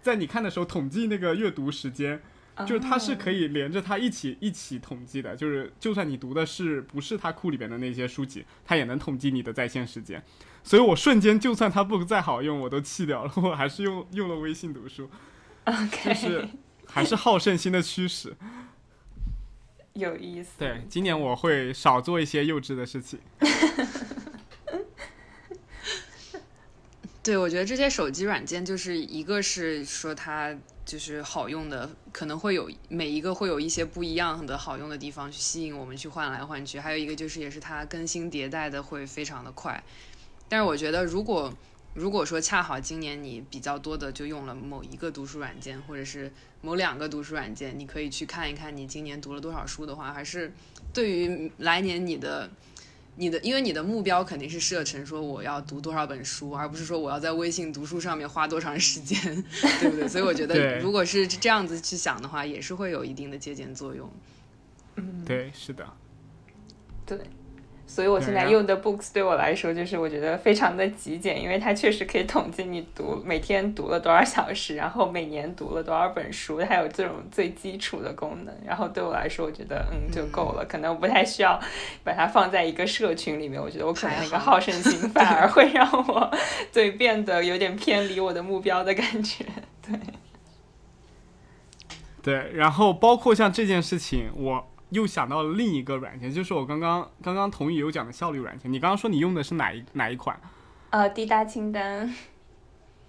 [0.02, 2.20] 在你看的时候统计那个阅读时间。
[2.64, 10.22] 就是它是可以连着它一起一起统计的，就是就算你读的是不是它库里边的那些书籍，它也能统计你的在线时间。
[10.62, 15.10] 所以我瞬间就算它 Book 再好用，我都弃掉了，我还是用用了微信读书。
[15.64, 16.48] OK，就是
[16.94, 18.34] 还是好胜心的驱使。
[19.94, 20.50] 有意思。
[20.58, 23.18] 对，今年我会少做一些幼稚的事情。
[27.22, 30.56] 对，我觉得这些手机软件就是一个是说它。
[30.86, 36.78] 就是好用的，可能会有每一个会有一些不一样的好用的地方去吸引我们去换来换去。
[36.78, 39.82] 还有一个就是，也是它更新迭代的会非常的快。
[40.46, 41.50] 但是我觉得，如果
[41.94, 50.52] 如果说恰好今年你比较多的就用了某一个读书软件，或者是某两个读书软件，你可以去看一看你今年读了多少书的话，还是
[50.92, 52.50] 对于来年你的。
[53.16, 59.16] 你的，因为你的目标肯定是设成说我要读多少本书，而不是说我要在微信读书上面花多长时间，
[59.80, 60.08] 对不对？
[60.08, 64.10] 所以我觉得， 如果是这样子去想的话，也是会有一定的借鉴作用。
[64.96, 65.86] 嗯，对，是的，
[67.06, 67.20] 对。
[67.86, 78.54] 所以我现在用的 Books 对我来说就是我觉得非常的极简，因为它确实可以统计你读每天读了多少小时，然后每年读了多少本书，它有这种最基础的功能。
[78.66, 81.60] 然后对我来说，我觉得嗯就够了，可能我不太需要
[82.02, 83.60] 把它放在一个社群里面。
[83.60, 86.30] 我觉得我可能那个好胜心反而会让我
[86.72, 89.44] 对变得有点偏离我的目标的感觉。
[89.82, 90.00] 对，
[92.22, 94.70] 对，然后包括像这件事情，我。
[94.94, 98.72] 又想到了另一个软件，就是我刚刚刚刚同意有讲的效率软件。
[98.72, 100.40] 你刚刚说你用的是哪一哪一款？
[100.90, 102.14] 呃，滴答清单。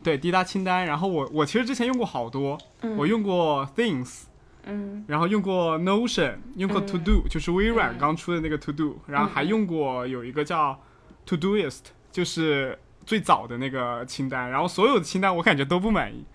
[0.04, 0.86] 对，滴答清单。
[0.86, 2.58] 然后我我其实之前用过好多，
[2.98, 4.24] 我用过 Things，
[4.64, 10.80] 嗯，然后用过 Notion，用过 To Do，就是微软刚出的那个 To Do，然后还用过有一个叫
[11.28, 14.50] Todoist，就是最早的那个清单。
[14.50, 16.26] 然后所有的清单我感觉都不满意。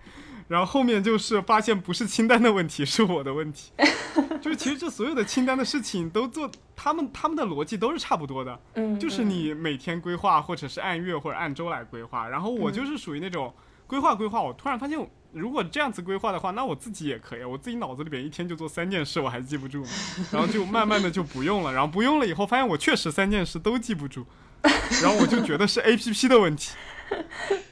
[0.51, 3.71] 然后后面就是发现不是清单的问题，是我的问题。
[4.41, 8.59] 就是其实这所有的清单的事情都做，他们他们的逻辑都是差不多的。
[8.73, 12.27] 嗯，就是你每天规划，或者是按月或者按周来规划。
[12.27, 13.53] 然后我就是属于那种
[13.87, 14.99] 规划规划，我突然发现，
[15.31, 17.45] 如果这样子规划的话，那我自己也可以。
[17.45, 19.81] 我自己脑子里边一天就做三件事，我还记不住，
[20.33, 21.71] 然后就慢慢的就不用了。
[21.71, 24.25] 然后不用了以后，发现我确实三件事都记不住，
[25.01, 26.75] 然后我就觉得是 A P P 的问题，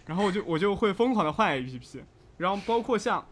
[0.06, 2.02] 然后我就我就会疯狂的换 A P P。
[2.40, 3.24] 然后包括像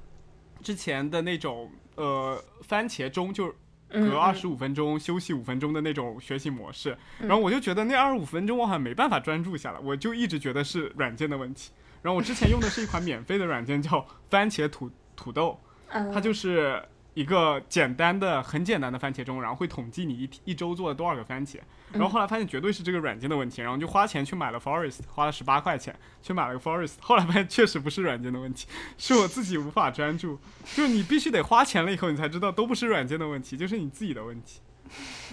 [0.62, 3.54] 之前的那种呃番茄钟，就是
[3.90, 6.96] 隔二十五分钟休息五分钟的那种学习模式。
[7.18, 11.72] 然后我就觉得那二十五分钟我好像没办法专注下来，我就一直觉得是软件的问题。
[12.04, 16.80] 然后我之前用的是一款免费的软件，叫番茄土土豆，它就是。
[17.18, 21.58] 一个简单的、很简单的番茄钟，然后会统计你一一周做了多少个番茄。
[21.92, 26.94] 然后后来发现绝对是这个软件的问题，然后就花钱去买了 Forest，花了十八块钱去买了个 Forest。
[27.00, 28.68] 后来发现确实不是软件的问题，
[29.00, 30.38] 是我自己无法专注。
[30.76, 34.60] 就是你必须得花钱了以后，你才知道都不是软件的问题，就是你自己的问题。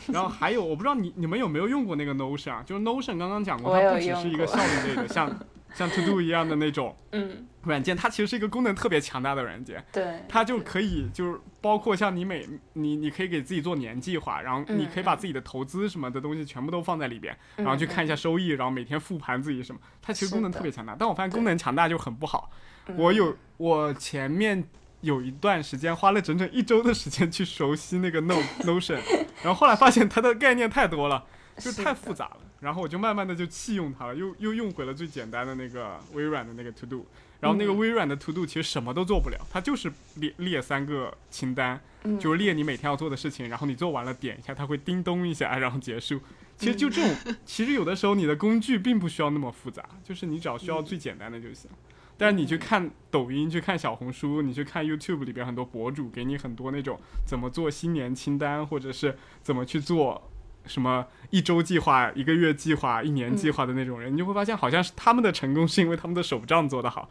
[0.06, 2.62] 然后还有，我不知道你你们有没有用过那个 Notion 啊？
[2.64, 5.30] 就是 Notion 刚刚讲过，它不只是一个 效率类的，像。
[5.74, 20.94] 像 To Do 一样的那种，嗯，软件它其实是一个功能特别强大的软件，对，它就可以就是包括像你每你你可以给自己做年计划，然后你可以把自己的投资什么的东西全部都放在里边，然后去看一下收益，然后每天复盘自己什么，它其实功能特别强大。
[20.98, 22.50] 但我发现功能强大就很不好。
[22.96, 24.62] 我有我前面
[25.00, 29.00] 有一段时间花了整整一周的时间去熟悉那个 No Notion，
[29.42, 31.24] 然后后来发现它的概念太多了，
[31.56, 32.36] 就太复杂了。
[32.64, 37.06] 然后我就慢慢的就弃用它了，又又用回了最简单的那个微软的那个 To Do，
[37.38, 41.78] 然后那个微软的 To Do 其实什么都做不了，它就是列列三个清单，
[42.18, 46.18] 就是列你每天要做的事情，然后你做完了点一下，它会叮咚一下，然后结束。
[46.56, 51.70] 其实就这种，其实有的时候你的工具并不需要那么复杂，就是你只要需要最简单的就行。
[52.16, 60.30] 但是你去看抖音，去看小红书，你去看 YouTube 里边很多博主给你很多那种怎么做新年清单，或者是怎么去做。
[60.66, 67.08] 什么一周计划、一个月计划、一年计划的那种人，你就会发现，好像是他们的成功是因为他们的手账做得好，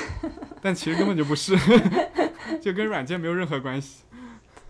[0.60, 1.56] 但其实根本就不是，
[2.60, 4.04] 就跟软件没有任何关系。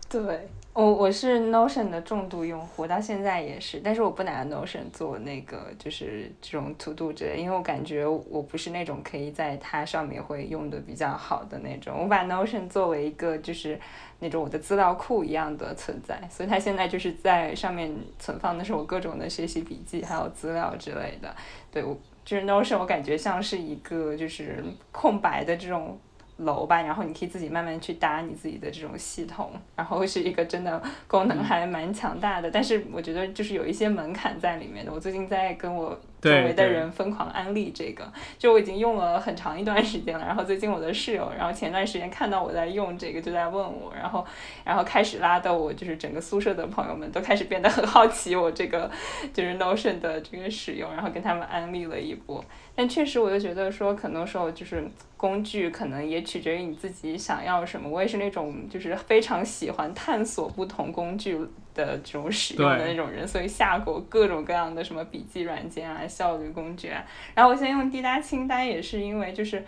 [0.09, 11.97] 对，我我是 Notion 的重度用户，到现在也是，但是我不拿 Notion 做那个就是这种 To Do 之类，因为我感觉我不是那种可以在它上面会用的比较好的那种。
[12.01, 13.77] 我把 Notion 作为一个就是
[14.19, 21.35] 那种我的资料库一样的存在，所以它现在就是在上面存放的是我各种的学习笔记还有资料之类的。
[21.69, 24.63] 对我就是 Notion，我感觉像是一个就是
[24.93, 25.99] 空白的这种。
[26.41, 34.91] 楼吧，然后你可以自己慢慢去搭你自己的这种系统，然后是一个真的功能还蛮强大的，但是我觉得就是有一些门槛在里面的。
[34.91, 38.05] 我最近在跟我周围的人疯狂安利这个，
[38.37, 40.23] 就我已经用了很长一段时间了。
[40.23, 44.23] 然后最近我的室友，然后前段时间看到我在用这个，就在问我，然后
[44.63, 48.89] 然后开始拉到我，就是整个宿舍的朋友们都开始变得很好奇我这个
[49.33, 52.43] 就是 Notion 的这个使用，然后跟他们安利了一波。
[52.75, 57.89] 但确实，我就觉得说，很多时候就是工具可能也取决于你自己想要什么。
[57.89, 61.37] 我也是那种就是非常喜欢探索不同工具
[61.73, 67.03] 的这种使用的那种人，所以下过各种各样的什么笔记软件啊、效率工具啊。
[67.35, 69.63] 然后我现在用滴答清单也是因为就是。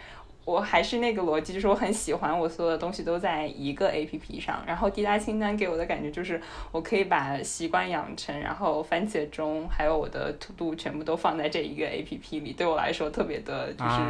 [0.45, 6.41] 我还是那个逻辑，就是我很喜欢我所有的东西都在一个 A P P 上，然后滴答清单给我的感觉就是
[6.73, 14.01] 我可以把习惯养成，然后番茄钟还有我的 To Do 全部都放在这一个 A P P 里，对我来说特别的就是。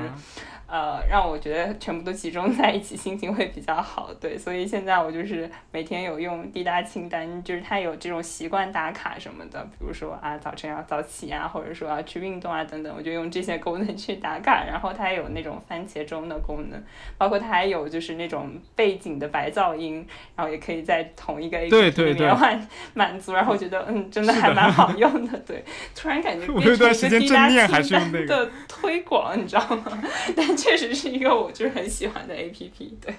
[0.66, 4.09] 呃，让我觉得全部都集中在一起，心情会比较好。
[4.20, 14.64] 对，所以现在我就是每天有用滴答清单，就是它有这种习惯打卡什么的，比如说啊早晨要早起啊，或者说要去运动啊等等，我就用这些功能去打卡。
[14.66, 16.84] 然后它有那种番茄钟的功能，
[17.20, 20.03] 包括它还有就是那种背景的白噪音，
[20.36, 23.34] 然后也可以在同一个 A P P 里面满满足。
[23.34, 25.38] 然后我觉得嗯，真的还蛮好用的。
[25.39, 27.47] 对，突然感觉变成一个滴答
[27.82, 30.01] 清单的推广，你知道吗？
[30.36, 30.62] 但。
[30.64, 33.14] 确实是一个我就是很喜欢的 A P P，对。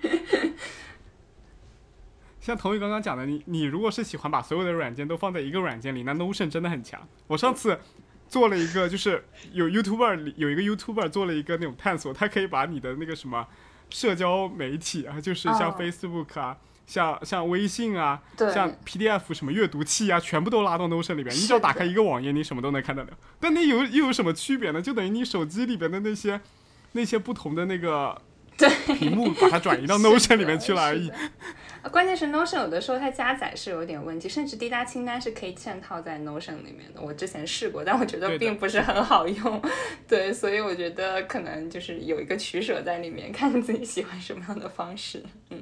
[2.38, 7.00] 像童宇刚刚讲的，你你如果是喜欢把所有的软件都放在一个软件里，那 Notion 真的很强。
[7.28, 7.80] 我上次
[8.28, 13.46] 做了一个，就是有 YouTuber 有一个 YouTuber 做了一个那种探索，他可以把你的那个什么
[13.88, 16.58] 社交媒体啊，就是像 Facebook 啊。
[16.84, 21.34] 像像微信啊，像 PDF 什么阅读器啊，全部都拉到 Notion 里边。
[21.34, 23.10] 你只要打开一个网页，你什么都能看得了。
[23.38, 24.82] 但那有又有什么区别呢？
[24.82, 26.40] 就等于你手机里边的那些
[26.92, 28.20] 那些不同的那个
[28.98, 31.10] 屏幕，把它转移到 Notion 里面去了而已。
[31.90, 37.00] 关键是 Notion 有的时候它加载是有点问题，甚至滴答清单是可以嵌套在 Notion 里面的。
[37.00, 39.62] 我之前试过，但我觉得并不是很好用。
[40.06, 45.22] 对，所以我觉得可能就是有一个取舍在里面，看自己喜欢什么样的方式。
[45.50, 45.60] 嗯。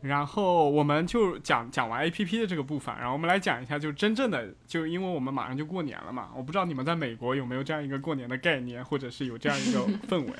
[0.00, 10.32] 然后我们就讲讲完 A P P 的这个部分，然后我们来讲一下，就真正的，就因为我们马上就过年了嘛，我不知道你们在美国有没有这样一个过年的概念，或者是有这样一个 氛围。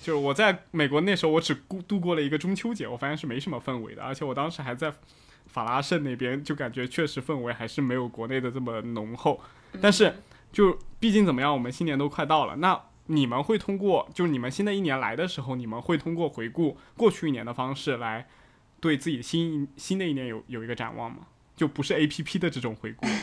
[0.00, 4.92] 就是我在美国那时候，我只度度过了一个中秋节，我发现是没什么氛围的，而且我当时还在
[5.48, 9.40] 法拉盛那边，就感觉确实氛围还是没有国内的这么浓厚。
[9.80, 10.14] 但是
[10.52, 18.28] 就毕竟怎么样，我们新年都快到了，那你们会通过，就是你们新的一年来的时候，你们会通过回顾过去一年的方式来。
[18.80, 21.26] 对自己新新的一年有有一个展望吗？
[21.56, 23.06] 就不是 A P P 的这种回顾。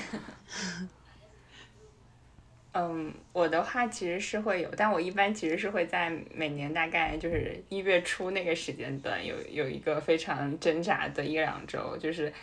[2.74, 12.34] 嗯，我的话其实是会有，但我一般其实是会在每年大概就是一月初那个时间段有有一个非常挣扎的一两周，就是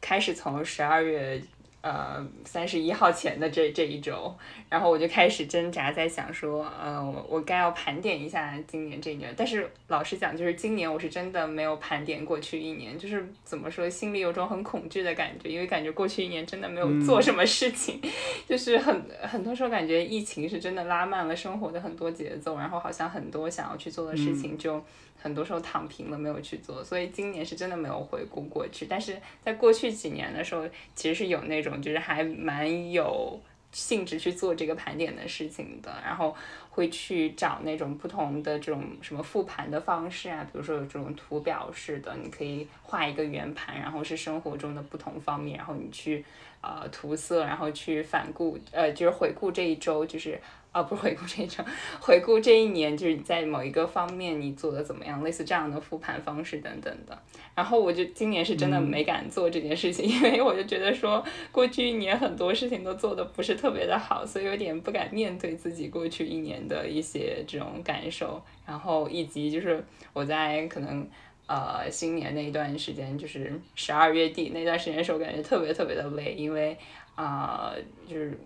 [0.00, 1.42] 开始从十二月。
[1.82, 4.32] 呃，三十一号前的这这一周，
[4.68, 9.34] 然后我就开始挣扎，在想说，呃，我我该要盘点一下今年这一年。
[9.36, 18.00] 但是老实讲，就是今年我是真的没有盘点过去一年，就是怎么说，心里有种很恐惧的感觉，因为感觉过去一年真的没有做什么事情，
[18.48, 24.80] 就是很很多时候感觉疫情是真的拉慢了生活的很多节奏，然后好像很多想要去做的事情就。
[25.22, 28.86] 很多时候躺平了，没有去做，所以今年是真的没有回顾过去。
[28.86, 36.34] 但是在过去几年的时候，其实是有那种就是还蛮有兴致去做这个盘点的事情的，然后
[36.74, 46.24] 会去找那种不同的这种什么复盘的方式啊，比如说有这种图表式的，你可以画一个圆盘，然后是生活中的不同方面，然后你去
[46.62, 50.40] 呃涂色，然后去反顾呃就是回顾这一周就是。
[50.72, 51.62] 啊，不是回顾这一周，
[52.00, 57.22] 回顾这一年，就是你在某一个方面你做的怎么样，类似这样的复盘方式等等的。
[57.54, 68.42] 然后我就今年是真的没敢做这件事情，因为我就觉得说过去一年很多事情都做的不是特别的好，所以有点不敢面对自己过去一年的一些这种感受。
[68.66, 71.06] 然后以及就是我在可能
[71.46, 76.76] 呃新年那一段时间，就是十二月底那段时间的时候，感觉特别特别的累，因为
[77.14, 77.74] 啊
[78.08, 78.38] 就是。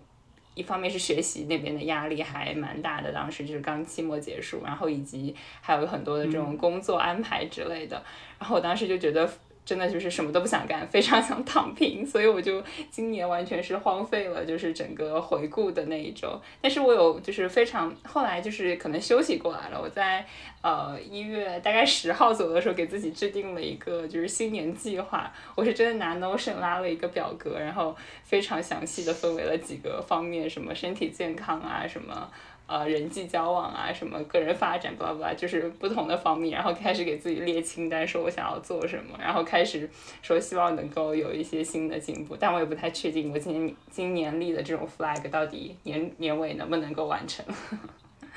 [0.55, 8.03] 一方面是学习那边的压力还蛮大的，当时就是刚期末结束，然后以及还有很多的这种工作安排之类的，
[8.39, 9.29] 然后我当时就觉得
[9.67, 16.41] 真的就是什么都不想干，非常想躺平，所以我就今年完全是荒废了，就是整个回顾的那一周。
[16.61, 20.25] 但是我有就是非常后来就是可能休息过来了，我在
[20.61, 27.93] 呃一月大概十号左右的时候给自己制定了一个就是新年计划，我是真的拿 Notion 拉了一个表格，然后
[28.23, 32.31] 非常详细的分为了几个方面，什么身体健康啊，什么。
[32.67, 39.89] 呃，人际交往啊，什么个人发展，巴拉巴拉，就是不同的方面，然后开始给自己列清单，说我想要做什么，然后开始
[40.21, 47.45] 说希望能够有一些新的进步，但我也不太确定我今年今年立的这种 flag 到底年年尾能不能够完成。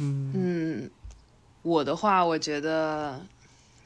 [0.00, 0.90] 嗯嗯，
[1.62, 3.24] 我的话，我觉得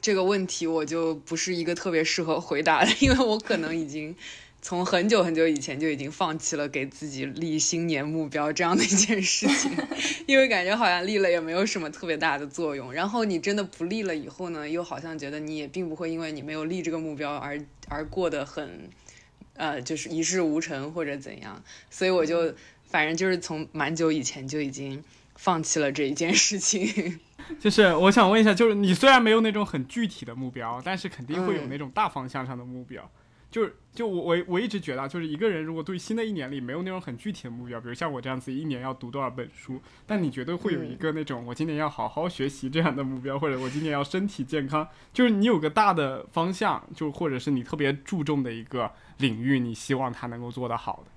[0.01, 4.15] 这个问题我就不是一个特别适合回答的，因为我可能已经。
[4.63, 9.69] 从很久很久以前就已经放弃了给自己立新年目标这样的一件事情，
[10.25, 12.93] 因为感觉好像立了也没有什么特别大的作用。
[12.93, 18.89] 然后你真的不立了以后呢，又好像觉得你也并不会因为你没有立这个目标而而过得很，
[19.55, 21.61] 呃，就是一事无成或者怎样。
[21.89, 22.55] 所以我就
[22.85, 25.03] 反正就是从蛮久以前就已经
[25.35, 27.19] 放弃了这一件事情。
[27.59, 33.11] 就是我想问一下，就是你虽然没有那种很具体的目标，但是肯定会有那种大方向上的目标。
[33.53, 51.11] 就是就我我我一直觉得，就是一个人如果对新的一年里没有那种很具体的目标，比如像我这样子一年要读多少本书，但你绝对会有一个那种我今年要好好学习这样的目标，或者我今年要身体健康，就是你有个大的方向，就或者是你特别注重的一个领域，你希望他能够做得好的。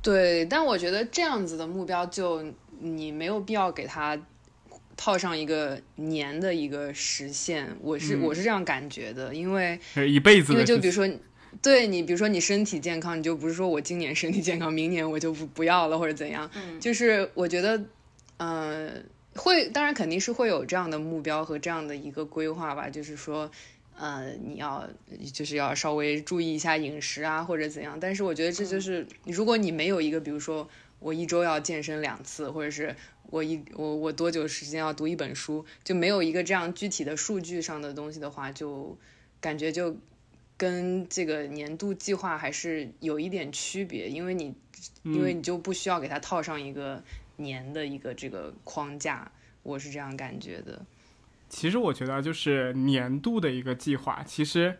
[0.00, 2.42] 对，但我觉得这样子的目标，就
[2.80, 4.18] 你没有必要给他。
[4.96, 9.78] 套上一个年的一个实现，我是我是这样感觉的，因为
[10.08, 11.08] 一辈子，因为就比如说，
[11.60, 16.48] 对你，比如说你身体健康，你就不是说我今年身体健康，明年我就不不要了或者怎样，
[16.80, 17.82] 就是我觉得，
[18.36, 23.50] 嗯，会，当然肯定是会有这样的目标和这样的一个规划吧，就是说，
[23.98, 24.88] 呃，你要
[25.32, 30.68] 就是要稍微注意一下饮食啊或者怎样，但是我觉得这就是如果你没有一个，比如说
[31.00, 32.94] 我一周要健身两次，或者是。
[33.34, 38.96] 我一我我多久时间要读一本书，就没有一个这样具体的数据上的东西的话，就
[39.40, 39.96] 感觉就
[40.56, 44.54] 跟这个年度计划还是有一点区别，因为你
[45.02, 47.02] 因为你就不需要给它套上一个
[47.38, 49.28] 年的一个这个框架，
[49.64, 50.86] 我是这样感觉的。
[51.48, 54.78] 其实我觉得就是年度的一个计划，其实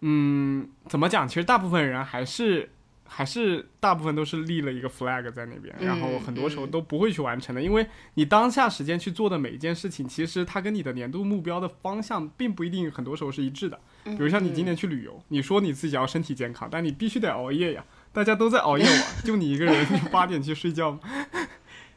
[0.00, 1.28] 嗯，怎么讲？
[1.28, 2.70] 其实大部分人还是。
[3.08, 13.78] 还是大部分都是立了一个 flag 在那边，然后很多时候都不会去完成的，因为你当下时间去做的每一件事情，其实它跟你的年度目标的方向并不一定很多时候是一致的。
[14.04, 20.98] 比如像你今年去旅游，你说你自己要身体健康，但你必须得熬夜呀，大家都在熬夜玩，就你一个人 八点去睡觉。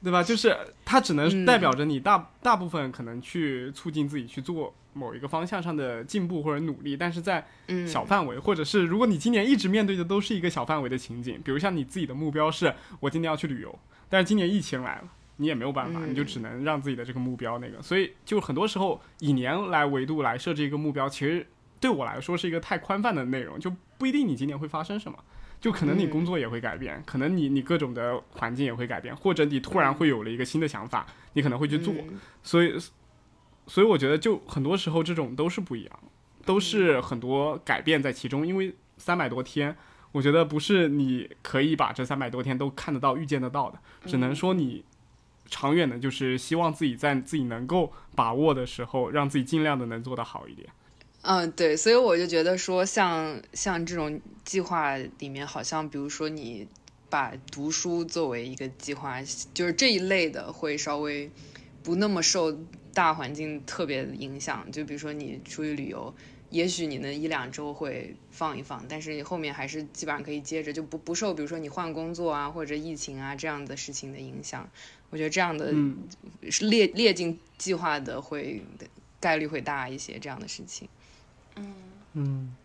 [0.02, 0.24] 对吧？
[0.24, 0.56] 就是
[0.86, 7.46] 它只能代表着你大大部分可能去促进自己去做某一个方向上的进步或者努力，但是在
[7.88, 13.80] 小范围，或者是如果你今年一直面对的都是一个小范围的情景，比如像你自己的目标是我今年要去旅游，
[14.10, 15.04] 但是今年疫情来了，
[15.38, 21.46] 你也没有办法，你就只能让自己的这个目标那个，所以就很多时候以年来维度来设置一个目标，其实
[21.80, 25.18] 对我来说是一个太宽泛的内容，就不一定你今年会发生什么。
[25.62, 31.94] 就可能你工作也会改变，可能你你各种的环境也会改变，或者你突然会有了一个新的想法，你可能会去做。
[32.42, 32.74] 所以，
[33.70, 36.00] 所以我觉得就很多时候这种都是不一样，
[36.44, 38.46] 都是很多改变在其中。
[38.46, 39.74] 因为三百多天，
[40.12, 44.84] 我觉得不是你可以把这三百多天都看得到、预见得到的，只能说你
[45.46, 50.68] 长远的，就是希望自己在自己能够把握的时候，让自己尽量的能做得好一点。
[51.22, 56.68] 嗯，对，所以我就觉得说，像像这种计划里面，好像比如说你
[57.10, 59.22] 把读书作为一个计划，
[59.54, 61.30] 就是这一类的会稍微
[61.84, 62.58] 不那么受
[62.94, 64.70] 大环境特别影响。
[64.72, 66.14] 就比如说你出去旅游，
[66.50, 74.68] 也许你那一两周会放一放，但是你后面还是基本上可以接着，就不不受比如说你换工作啊或者疫情啊这样的事情的影响。
[75.12, 75.74] 我觉得这样的
[76.52, 78.64] 是列列进计划的会
[79.20, 80.88] 概率会大一些，这样的事情。
[81.56, 81.74] 嗯
[82.14, 82.56] 嗯，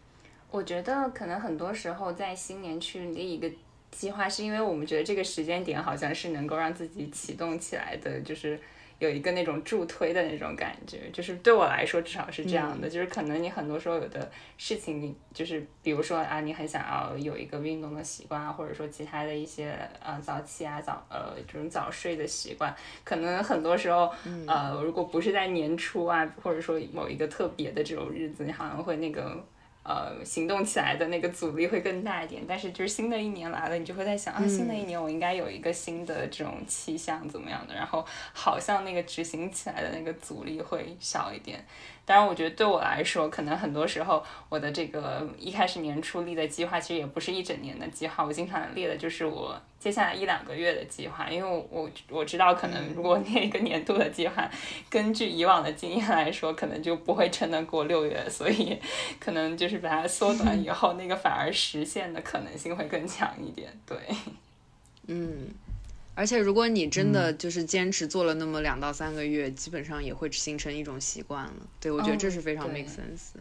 [0.51, 3.51] 我觉得可能很多时候在新年去立一个
[3.91, 8.59] 计划，是因为我们觉得这个时间点好像是能够让自己启动起来的，就是。
[8.99, 12.89] 有一个那种助推的那种感觉，就是对我来说至少是这样的。
[12.89, 22.75] 就是可能你很多时候有的事情，你就是比如说啊，你很想要有一个运动的习惯啊，或者说其他的一些呃早起啊早呃这种早睡的习惯，
[23.05, 24.11] 可能很多时候
[24.47, 29.45] 呃如果不是在年初啊，或者说某一个特别的这种日子，你好像会那个
[29.85, 41.63] 呃，行动起来的那个阻力会更大一点，但是就是新的一年来了，你就会在想啊，新的一年我应该有一个新的这种气象怎么样的，然后好像那个执行起来的那个阻力会小一点。
[42.07, 48.23] 当然，我觉得对我来说，可能很多时候我的这个一开始年初立的计划，其实也不是一整年的计划。
[48.23, 54.47] 我经常列的就是我接下来一两个月的计划，因为我我知道，可能如果列一个年度的计划，
[54.91, 58.79] 根据以往的经验来说，可能就不会撑得过六月，所以
[59.19, 63.73] 可能就是把它缩短 以后，那个反而实现的可能性会更强一点。
[63.87, 63.97] 对，
[65.07, 65.49] 嗯。
[66.15, 71.55] 而且，如果你真的就是坚持做了那么两到三个月，基本上也会形成一种习惯了。
[71.81, 73.33] 对，我觉得这是非常 make sense。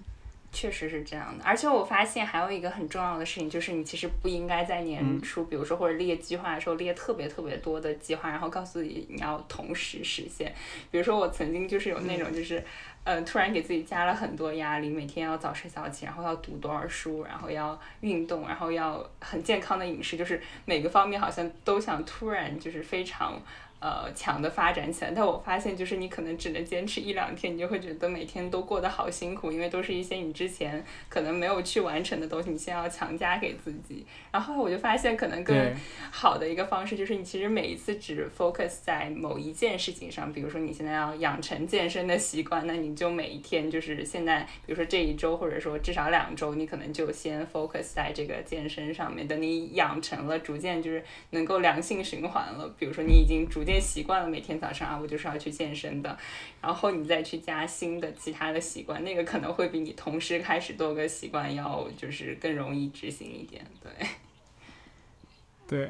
[0.52, 1.44] 确实是这样的。
[1.44, 10.54] 而且我发现还有一个很重要的事情，就是你其实不应该在年初，比如说或者列计划的时候列特别特别多的计划，然后告诉你你要同时实现。
[10.92, 12.60] 比如说我曾经就是有那种就是。
[12.60, 12.64] 嗯，
[13.04, 23.42] 嗯突然给自己加了很多压力，每天要早睡早起，然后要读多少书，然后要运动，然后要很健康的饮食，就是每个方面好像都想突然就是非常。
[23.84, 34.06] 呃，强的发展起来，但我发现就是你可能只能坚持一两天，你就会觉得每天都过得好辛苦，因为都是一些你之前可能没有去完成的东西，你先要强加给自己。
[34.32, 35.54] 然后我就发现，可能更
[36.10, 49.28] 好的一个方式就是你其实每一次只 focus 在某一件事情上，比如说你现在要养成健身的习惯，那你就每一天就是现在，比如说这一周或者说至少两周，你可能就先 focus 在这个健身上面。
[49.28, 53.73] 等你养成了，逐渐就是能够良性循环了，比如说你已经逐渐。
[53.80, 56.18] 习惯了每天早上啊，我就是要去健身的，
[56.62, 64.08] 然后你再去加新的其他的习惯，那个可能会比你同时开始多个习惯要就是更容易执行一点，对。
[65.68, 65.90] 对。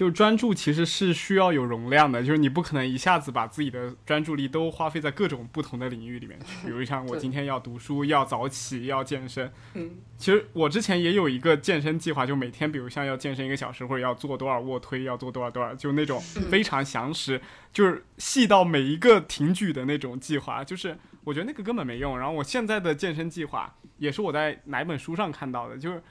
[0.00, 6.66] 就专注其实是需要有容量的，就是你不可能一下子把自己的专注力都花费在各种不同的领域里面去。
[6.66, 9.52] 比如像我 今天要读书，要早起，要健身。
[9.74, 16.18] 嗯，其实我之前也有一个健身计划，就每天，比如像要健身一个小时，或者要做多少卧推，要做多少多少，就那种
[16.50, 17.38] 非常详实，
[17.70, 20.64] 就是细到每一个挺举的那种计划。
[20.64, 22.18] 就是我觉得那个根本没用。
[22.18, 26.02] 然后我现在的健身计划也是我在哪本书上看到的，就是。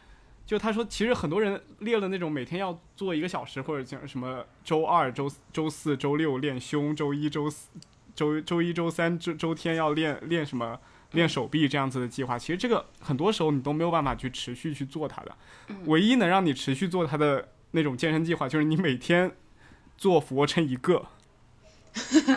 [0.49, 7.69] 就他说，其实很多人列了那种每天要做一个小时，或者讲什么周二、周周四周六练胸，周一周四
[8.15, 10.79] 周周一周三周周天要练练什么
[11.11, 12.35] 练手臂这样子的计划。
[12.35, 15.35] 其实这个很多时候你都没有办法去持续去做它的。
[15.85, 19.31] 唯一能让你持续做它的那种健身计划，就是你每天
[19.99, 21.05] 做俯卧撑一个，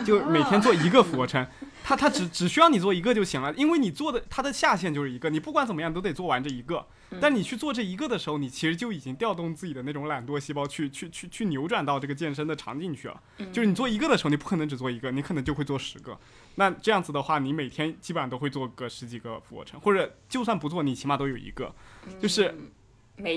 [0.05, 1.47] 就每天做一个俯卧撑。
[1.83, 6.85] 他他只只需要你做一个就行了，因为你做的它的下限就是一个，你不管怎么样都得做完这一个。
[7.21, 13.21] 但你去做这一个的时候，你其实就已经调动自己的那种懒惰细胞去去去去扭转到这个健身的场景去了。
[13.51, 16.17] 就是你做一个的时候，你不可能只做一个，你可能就会做十个。
[16.55, 21.75] 那这样子的话，你每天基本上都会做个十几个俯卧撑，或者就算不做，你起码都有一个。
[22.19, 22.55] 就是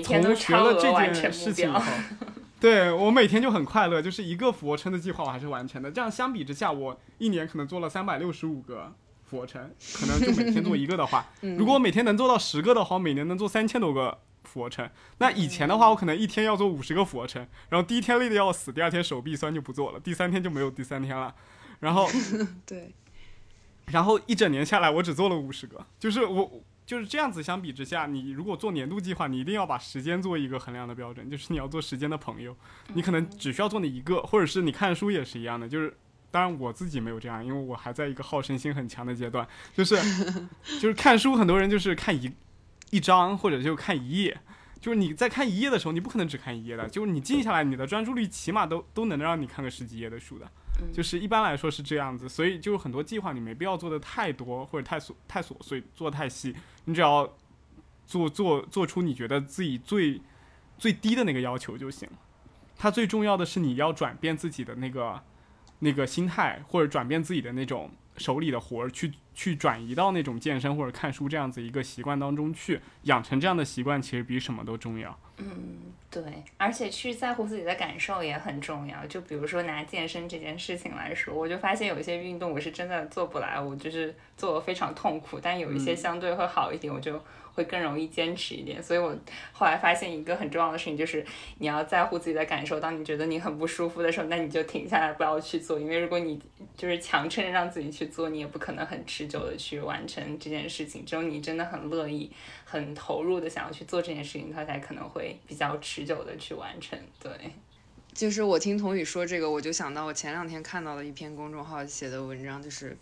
[0.03, 1.83] 从学了这件事情以后。
[2.59, 5.91] 对我每天就很快乐，就是一个俯卧撑的计划我还是完成的。
[5.91, 8.91] 这样相比之下，我一年可能做了三百六十五个
[9.25, 14.89] 俯卧撑，可能就每天做一个的话，如果我每天能做到十个的话，每年能做三千多个俯卧撑。
[15.19, 21.35] 那以前的话，我可能一天要做五十个俯卧撑，然后第一天累得要死，第二天手臂酸就不做了，第三天就没有第三天了。
[21.79, 22.09] 然后
[22.65, 22.91] 对，
[23.91, 26.63] 然后一整年下来，我只做了五十个，就是我。
[26.87, 32.55] 就是这样子，相比之下，你如果做年度计划，你一定要把时间做一个衡量的标准，就是你要做时间的朋友，
[32.93, 35.67] 你可能只需要做那一个，或者是你看书也是一样的。
[35.67, 35.93] 就是，
[36.31, 39.97] 当然我自己没有这样，因为我还在一个好胜心很强的阶段，就是
[40.79, 42.31] 就是看书，很多人就是看一
[42.89, 44.39] 一章或者就看一页，
[44.79, 50.49] 就是你在看一页的时候，你不可能只看一页的，就是你静下来，你的专注力起码都都能让你看个十几页的书的。
[50.93, 56.55] 就是一般来说是这样子，所以就是很多计划你没必要做的太多或者太琐太琐碎，做太细。
[56.85, 57.31] 你只要
[58.05, 60.21] 做做做出你觉得自己最
[60.77, 62.09] 最低的那个要求就行。
[62.75, 65.21] 它最重要的是你要转变自己的那个
[65.79, 75.17] 那个心态，或者转变自己的那种手里的活儿，去去转移到那种健身或者看书这样子一个习惯当中去，养成这样的习惯，其实比什么都重要。
[75.37, 75.93] 嗯。
[76.09, 76.23] 对，
[76.57, 79.05] 而且去在乎自己的感受也很重要。
[79.07, 85.37] 就比如说拿健身这件事情来说，我就发现有一些运动我是真的做不来，我就是做的非常痛苦。
[85.39, 87.21] 但有一些相对会好一点，我就。
[87.57, 89.17] 会更容易坚持一点，所以我
[89.51, 91.25] 后来发现一个很重要的事情，就是
[91.57, 92.79] 你要在乎自己的感受。
[92.79, 95.79] 当你觉得你很不舒服的时候，那你就停下来，不要去做。
[95.79, 96.39] 因为如果你
[96.77, 101.03] 就是强撑着让自己去做，你也不可能很持久的去完成这件事情。
[101.03, 102.31] 只有你真的很乐意、
[102.63, 106.99] 很投入的想要去做这件事情，它才可能会比较持久的去完成。
[107.19, 107.31] 对，
[108.13, 112.95] 就是我听童宇说这个，我就想到我前两天看到的一篇公众号写的文章，就是。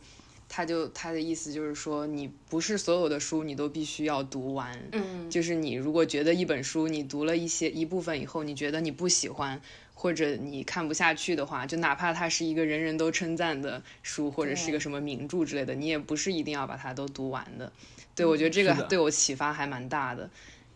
[0.47, 9.59] 他就他的意思就是说，你不是所有的书你都必须要读完，嗯，就是你如果觉得一本书你读了一些一部分以后，你觉得你不喜欢
[9.93, 17.71] 或者你看不下去的话，就哪怕它是一个人人都称赞的书，或者是一个什么名著之类的，你也不是一定要把它都读完的。
[18.15, 20.29] 对我觉得这个对我启发还蛮大的，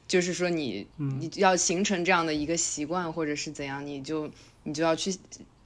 [0.08, 4.30] 就是说你你要形成这样的一个习惯或者是怎样，你就
[4.64, 5.16] 你就要去。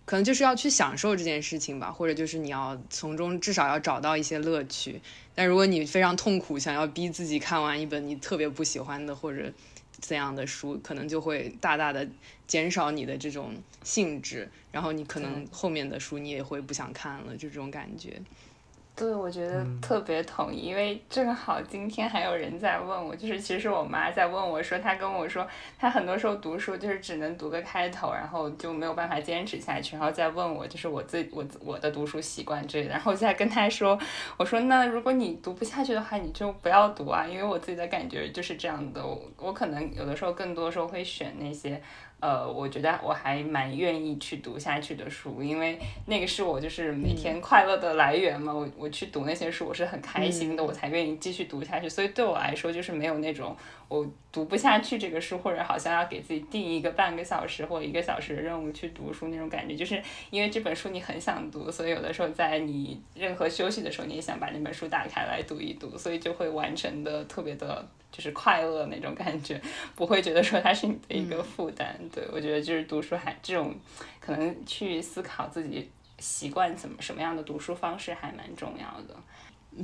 [0.05, 5.01] 可能就是要去享受这件事情吧，或者就是你要从中至少要找到一些乐趣。
[5.33, 9.51] 但如果你非常痛苦，想要逼自己看完一本你特别不喜欢的或者
[9.99, 12.07] 怎样的书，可能就会大大的
[12.45, 18.21] 减少你的这种兴致，然后你可能后面的书你也会不想看了，就这种感觉。
[18.95, 25.47] 对，我觉得特别同意，因为正好今天还有人在问我，就是其实我妈在问我说，她跟我说，
[25.79, 33.97] 她很多时候读书就是只能读个开头，然后就没有办法坚持下去，然后再问我就是我自我我的读书习惯之类的，然后我再跟她说，
[34.37, 41.81] 我说那如果你读不下去的话，你就不要读啊，因为我自己的感觉就是这样的，我我可能有的时候更多时候会选那些。
[42.23, 48.53] 呃，我觉得我还蛮愿意去读下去的书，因为那个是我就是每天快乐的来源嘛。
[48.53, 51.89] 我我去读那些书，我是很开心的，我才愿意继续读下去。
[51.89, 53.53] 所以对我来说，就是没有那种
[53.89, 59.75] 我读不下去这个书，或者好像要给自己定一个半个小时或一个小时的任务去读书那种感觉。
[59.75, 67.85] 就是因为这本书你很想读，所以有的时候在你任何休息的时候，你也想把那本书打开来读一读，所以就会完成的特别的。
[68.13, 69.59] 就是快乐那种感觉，
[69.95, 71.99] 不会觉得说它是你的一个负担。
[72.13, 73.75] 对我觉得就是读书还这种，
[74.21, 75.89] 可能去思考自己
[76.19, 79.15] 习惯怎么什么样的读书方式还蛮重要的。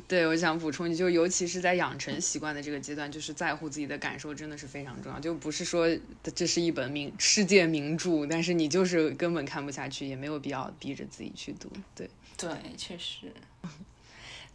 [0.07, 5.19] 对，我想补充，你就尤其是在养成习惯的这个阶段，就是在乎自己的感受真的是非常重要。
[5.19, 5.87] 就不是说
[6.35, 11.67] 这是一本名世界名著，但是你就是根本看不下去，也没有必要逼着自己去读。
[11.95, 12.07] 对，
[12.37, 13.33] 对，确实。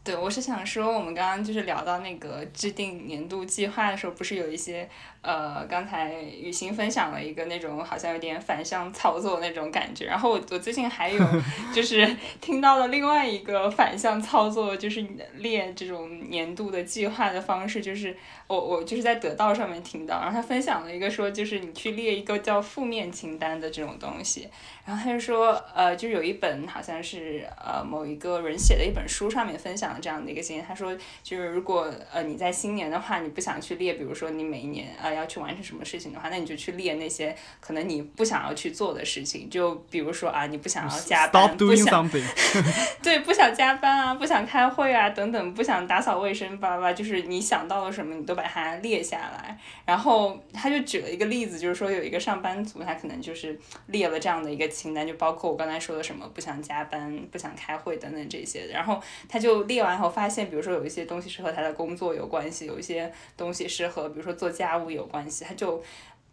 [0.05, 4.87] 对，我是想说，我们刚刚就是聊到那个制定年度计划的时候，不是有一些
[5.25, 11.21] 呃，刚才雨欣分享了一个那种好像有点反向操作那种感觉，然后我我最近还有
[11.75, 12.07] 就是
[12.43, 15.05] 听到了另外一个反向操作，就是
[15.37, 18.15] 列这种年度的计划的方式，就是
[18.47, 24.49] 我我就是在得到上面听到，然后他分享了一个说，就是你去列一个叫负面清单的这种东西。
[24.85, 30.67] 然后他就说，呃，就是有一本好像是呃某一个人写的一本书上面分享了这样的一个经验。
[30.69, 39.49] 他说，就是如果呃你在新年的话，你不想去列，比如说你每一年呃要去完成什么事情的话，那你就去列那些可能你不想要去做的事情。
[39.49, 42.11] 就比如说啊，你不想要加班，不想
[43.03, 49.57] 对不想加班啊，不想开会啊等等，不想打扫卫生，巴拉巴拉，就是你想到了什么，你都把它列下来。
[49.87, 54.65] 然后他就举了一个例子，就是说有一个上班族，他可能就是列了这样的一个。
[54.75, 65.83] 清单就包括我刚才说的什么不想加班、不想开会等等这些，然后他就列完后发现，比如说有一些东西是和他的工作有关系，有一些东西是和比如说做家务有关系，他就。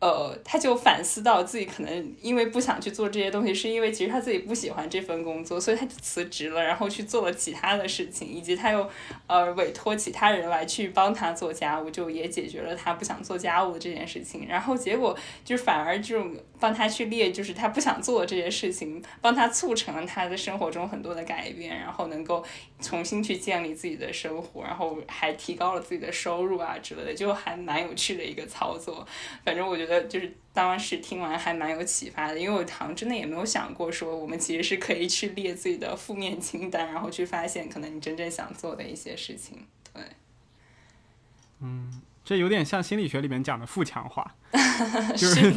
[0.02, 8.90] 呃，他就反思到自己可能因为不想去做这些东西，是因为其实他自己不喜欢这份工作，所以他就辞职了，然后去做了其他的事情，以及他又
[9.28, 14.48] 呃委托其他人来去帮他做家务，就也解决了他不想做家务的这件事情。
[14.50, 22.44] 然后结果就反而这种帮他去列，就是他不想做的这些事情，帮他促成了他的生活中很多的改变，然后能够
[22.82, 29.06] 重新去建立自己的生活，然后还提高了自己的收入啊之类的，就还蛮有趣的一个操作。
[29.46, 29.91] 反正我觉得。
[30.02, 39.66] 就是当时听完还蛮有启发的，因为我好像真的也没有想过说我们其实是可以去列自己的负面清单，然后去发现可能你真正想做的一些事情。
[39.94, 40.04] 对，
[41.62, 44.36] 嗯，这有点像心理学里面讲的负强化，
[45.18, 45.54] 就是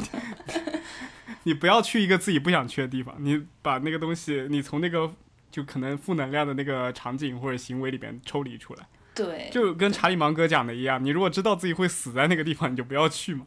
[1.44, 5.12] 你不要去一个自己不想去的地方，你把那个东西，你从那个
[5.50, 8.86] 就可能负能量的那个场景或者行为里边抽离出来。
[9.14, 13.46] 对，就跟查理芒格讲的一样，你如果知道自己会死在那个地方，你就不要去嘛。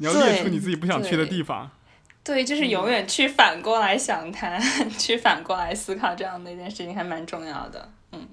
[0.00, 1.70] 你要列出你自己不想去的地方。
[2.24, 4.58] 对，就是永远去反过来想它，
[4.98, 7.92] 去反过来思考这样的一件事情，还蛮重要的。
[8.12, 8.26] 嗯，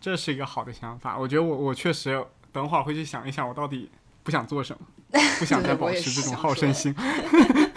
[0.00, 1.18] 这是一个好的想法。
[1.18, 3.90] 我觉得我我确实等会儿会去想一想，我到底
[4.22, 6.94] 不想做什么，不想再保持这种好胜心。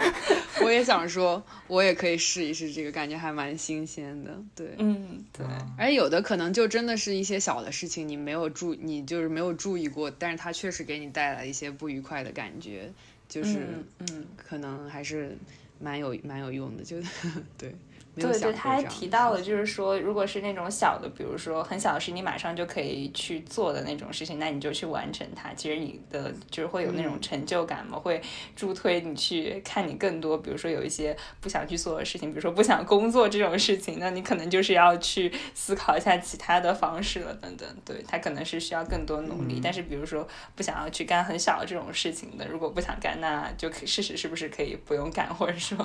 [0.68, 4.38] 我也想说，我也可以试一试这个，感觉还蛮新鲜的。
[4.54, 5.46] 对，嗯，对。
[5.78, 12.92] 而有的可能就真的是一些小的事情，你没有注，你就是没有注意过，但是它确实给你带来一些不愉快的感觉，
[13.30, 13.66] 就是，
[14.00, 15.38] 嗯，可能还是
[15.80, 16.98] 蛮有蛮有用的，就
[17.56, 17.74] 对。
[18.18, 25.52] 对对，他还提到了，就是说，如果是那种小的，比如说很小的事，你马上就可以去做的那种事情，那你就去完成它。
[25.54, 28.20] 其实你的就是会有那种成就感嘛，会
[28.56, 30.38] 助推你去看你更多。
[30.38, 37.68] 比如说有一些不想去做的事情，比如说不想工作这种事情，那你可能就是要去思考一下其他的方式了，等等。
[37.84, 39.60] 对他可能是需要更多努力。
[39.62, 45.76] 但是比如说不想要去干很小的这种事情的，如果不想干，那就可以试试是不是可以不用干，或者说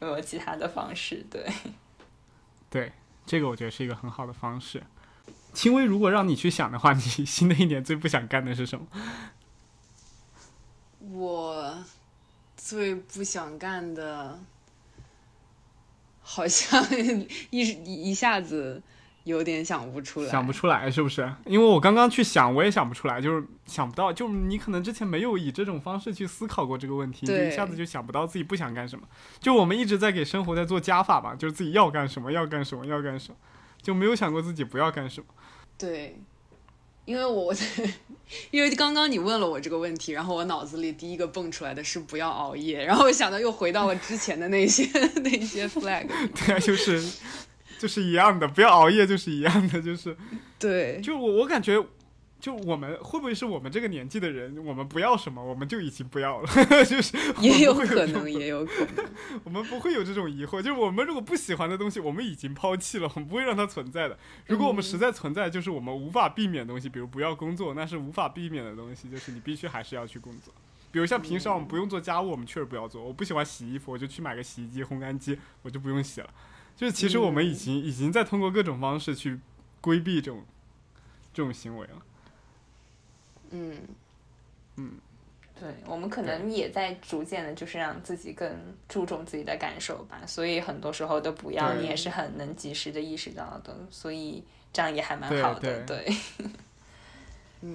[0.00, 1.24] 有没有其他的方式？
[1.30, 1.42] 对。
[2.72, 2.90] 对，
[3.26, 4.82] 这个我觉得是一个很好的方式。
[5.52, 8.86] 轻微，如果让你去想的话， 你新的一年最不想干的是什么？
[11.00, 11.84] 我
[12.56, 14.40] 最不想干的，
[16.22, 16.82] 好像
[17.50, 17.60] 一
[18.10, 18.82] 一下子。
[19.24, 21.32] 有点想不出来，想不出来是不是？
[21.46, 29.06] 因为我刚刚去想，我也想不出来，就是想不到，就是你可能之前没有以这种方式去思考过这个问题，就一下子就想不到自己不想干什么。
[29.38, 33.36] 就我们一直在给生活在做加法吧，就是自己要干什么，要干什么，要干什么，
[33.80, 35.26] 就没有想过自己不要干什么。
[35.78, 36.20] 对，
[37.04, 37.64] 因为我在，
[38.50, 44.84] 因为刚刚你问了我这个问题，然后我脑子里第一个蹦出来的是不要熬夜，然后我想到又回到了之前的那些
[45.22, 46.08] 那些 flag。
[46.34, 47.00] 对啊，就是。
[47.82, 50.16] 就是一样的，不要熬夜，就是一样的，就是
[50.56, 51.00] 对。
[51.02, 51.84] 就我我感觉，
[52.38, 56.46] 就我们会不会是我们这个年纪的人，我们不要什么，我们就已经不要了，
[56.86, 59.04] 就是也有可能，也有可能，
[59.42, 60.62] 我们不会有这种疑惑。
[60.62, 64.16] 就是我们如果不喜欢的东西，我们已经抛弃了，我们不会让它存在的。
[64.46, 70.54] 如果我们实在存在，就是我们无法避免的东西，比如不要工作，那是无法避免的东西，就是你必须还是要去工作。
[70.92, 73.02] 比如像平时我们不用做家务，我们确实不要做。
[73.02, 76.28] 我不喜欢洗衣服，我就去买个洗衣机、烘干机，我就不用洗了。
[76.76, 79.38] 就是其实我们已经已经在通过各种方式去
[79.80, 80.44] 规避这种
[81.32, 82.02] 这种行为了。
[83.50, 83.76] 嗯
[84.76, 84.92] 嗯，
[85.60, 88.50] 对，我们可能也在逐渐的，就是让自己更
[88.88, 90.22] 注重自己的感受吧。
[90.26, 93.76] 所以很多时候的不要，你也是很能及时的意识到的。
[93.90, 94.42] 所以
[94.72, 96.10] 这样也还蛮好的，对。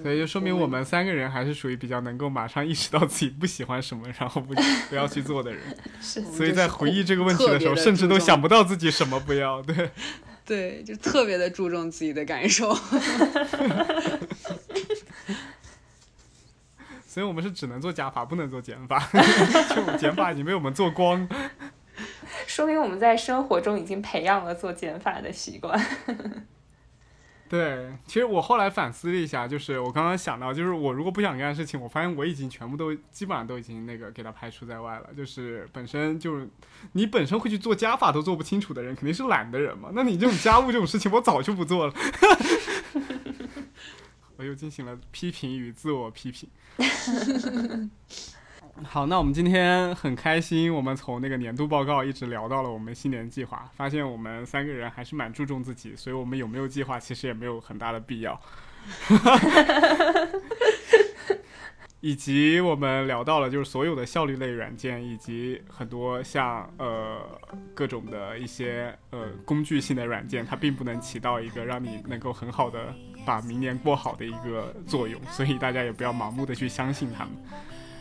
[0.02, 4.54] 所以就说明我们三个人还是属于比较能够马上意识到自己不喜欢什么，然后不
[4.90, 5.62] 不要去做的人。
[6.00, 6.22] 是。
[6.22, 9.62] 所以在回忆这个问题的时候，甚至都想不到自己什么不要。
[9.62, 9.90] 对。
[10.44, 12.74] 对，就特别的注重自己的感受。
[17.06, 19.10] 所以我们是只能做加法，不能做减法。
[19.74, 21.28] 就减法已经被我们做光。
[22.46, 25.78] 说明我们在生活中已经培养了做减法的习惯。
[27.48, 35.08] 对，其实我后来反思了一下，就是我刚刚想到，就是我如果不想干的事情，我发现我已经全部都基本上都已经那个给他排除在外了。
[35.16, 36.46] 就是本身就是
[36.92, 39.90] 你本身会去做加法都做不清楚的人，肯定是懒的人嘛。
[39.94, 41.94] 那你这种家务这种事情，我早就不做了。
[44.36, 46.48] 我又进行了批评与自我批评。
[48.84, 58.40] 好，那我们今天很开心，我们从那个年度报告一直聊到了我们新年计划，发现我们三个人还是蛮注重自己，所以我们有没有计划其实也没有很大的必要。
[62.00, 67.18] 以及我们聊到了就是所有的效率类软件，以及很多像呃
[67.74, 72.94] 各种的一些呃工具性的软件，它并不能起到一个让你能够很好的
[73.26, 77.34] 把明年过好的一个作用，所以大家也不要盲目的去相信他们。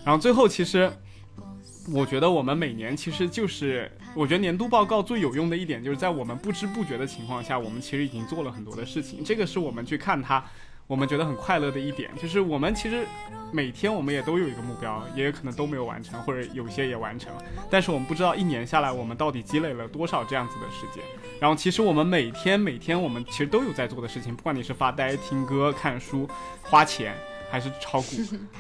[0.06, 0.92] 然后最后，其实
[1.94, 9.24] 我觉得我们每年其实就是，我觉得年度报告最有用的一点，就是在我们不知不觉的情况下，我们其实已经做了很多的事情。
[9.24, 10.44] 这个是我们去看它，
[10.86, 13.06] 我们觉得很快乐的一点，就是我们其实
[13.52, 21.04] 每天我们也都有一个目标，也有可能都没有完成，或者有些也完成了，但是我们不知道一年下来我们到底积累了多少这样子的时间。
[21.40, 26.28] 然后其实我们每天每天我们其实都有在做的事情，不管你是发呆、听歌、看书、
[26.64, 27.14] 花钱。
[27.52, 28.08] 还是炒股，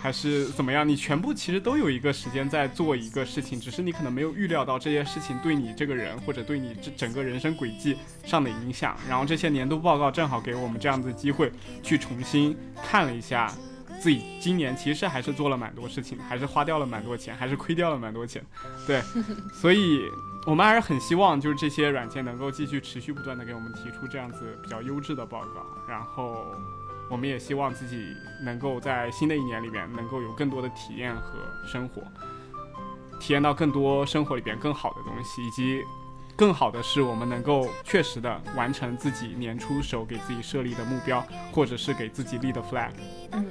[0.01, 0.87] 还是怎么样？
[0.87, 8.95] 你全部其实都有一个时间在做一个事情，只是你可能没有预料到这些事情对你这个人或者对你这整个人生轨迹上的影响。
[9.09, 11.51] 然后这些年度报告正好给我们这样的机会，
[11.83, 13.53] 去重新看了一下
[13.99, 18.41] 自己今年其实还是做了蛮多事情，还是花掉了蛮多钱，还是亏掉了蛮多钱。
[18.85, 19.01] 对，
[19.53, 20.01] 所以
[20.45, 26.55] 我们还是很希望就是这些软件能够继续持续不断的给我们提出这样子比较优质的报告，然后。
[27.09, 32.01] 我们也希望自己能够在新的一年里面能够有更多的体验和生活，
[33.19, 35.81] 体验到更多生活里边更好的东西，以及
[36.35, 42.91] 更好的是我们能够确实的完成自己年初时候给自己设立的目标，或者是给自己立的 flag。
[43.31, 43.45] 嗯，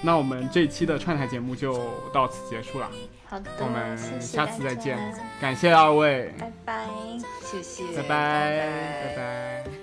[0.00, 2.90] 那我们这一期的串台节目就到此结束了。
[3.26, 4.98] 好的，我们下次再见。
[5.40, 6.86] 感谢二位，拜拜，
[7.42, 9.81] 谢谢，拜拜，拜拜。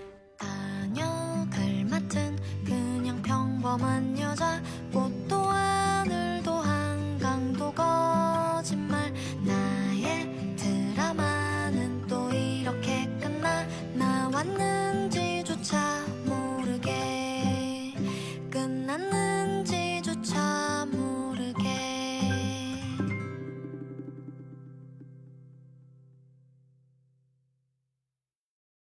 [3.70, 4.59] 평범한 여자
[4.91, 9.13] 꽃도 하늘도 한강도 거짓말.
[9.45, 14.68] 나의 드라마는 또 이렇게 끝나 나왔는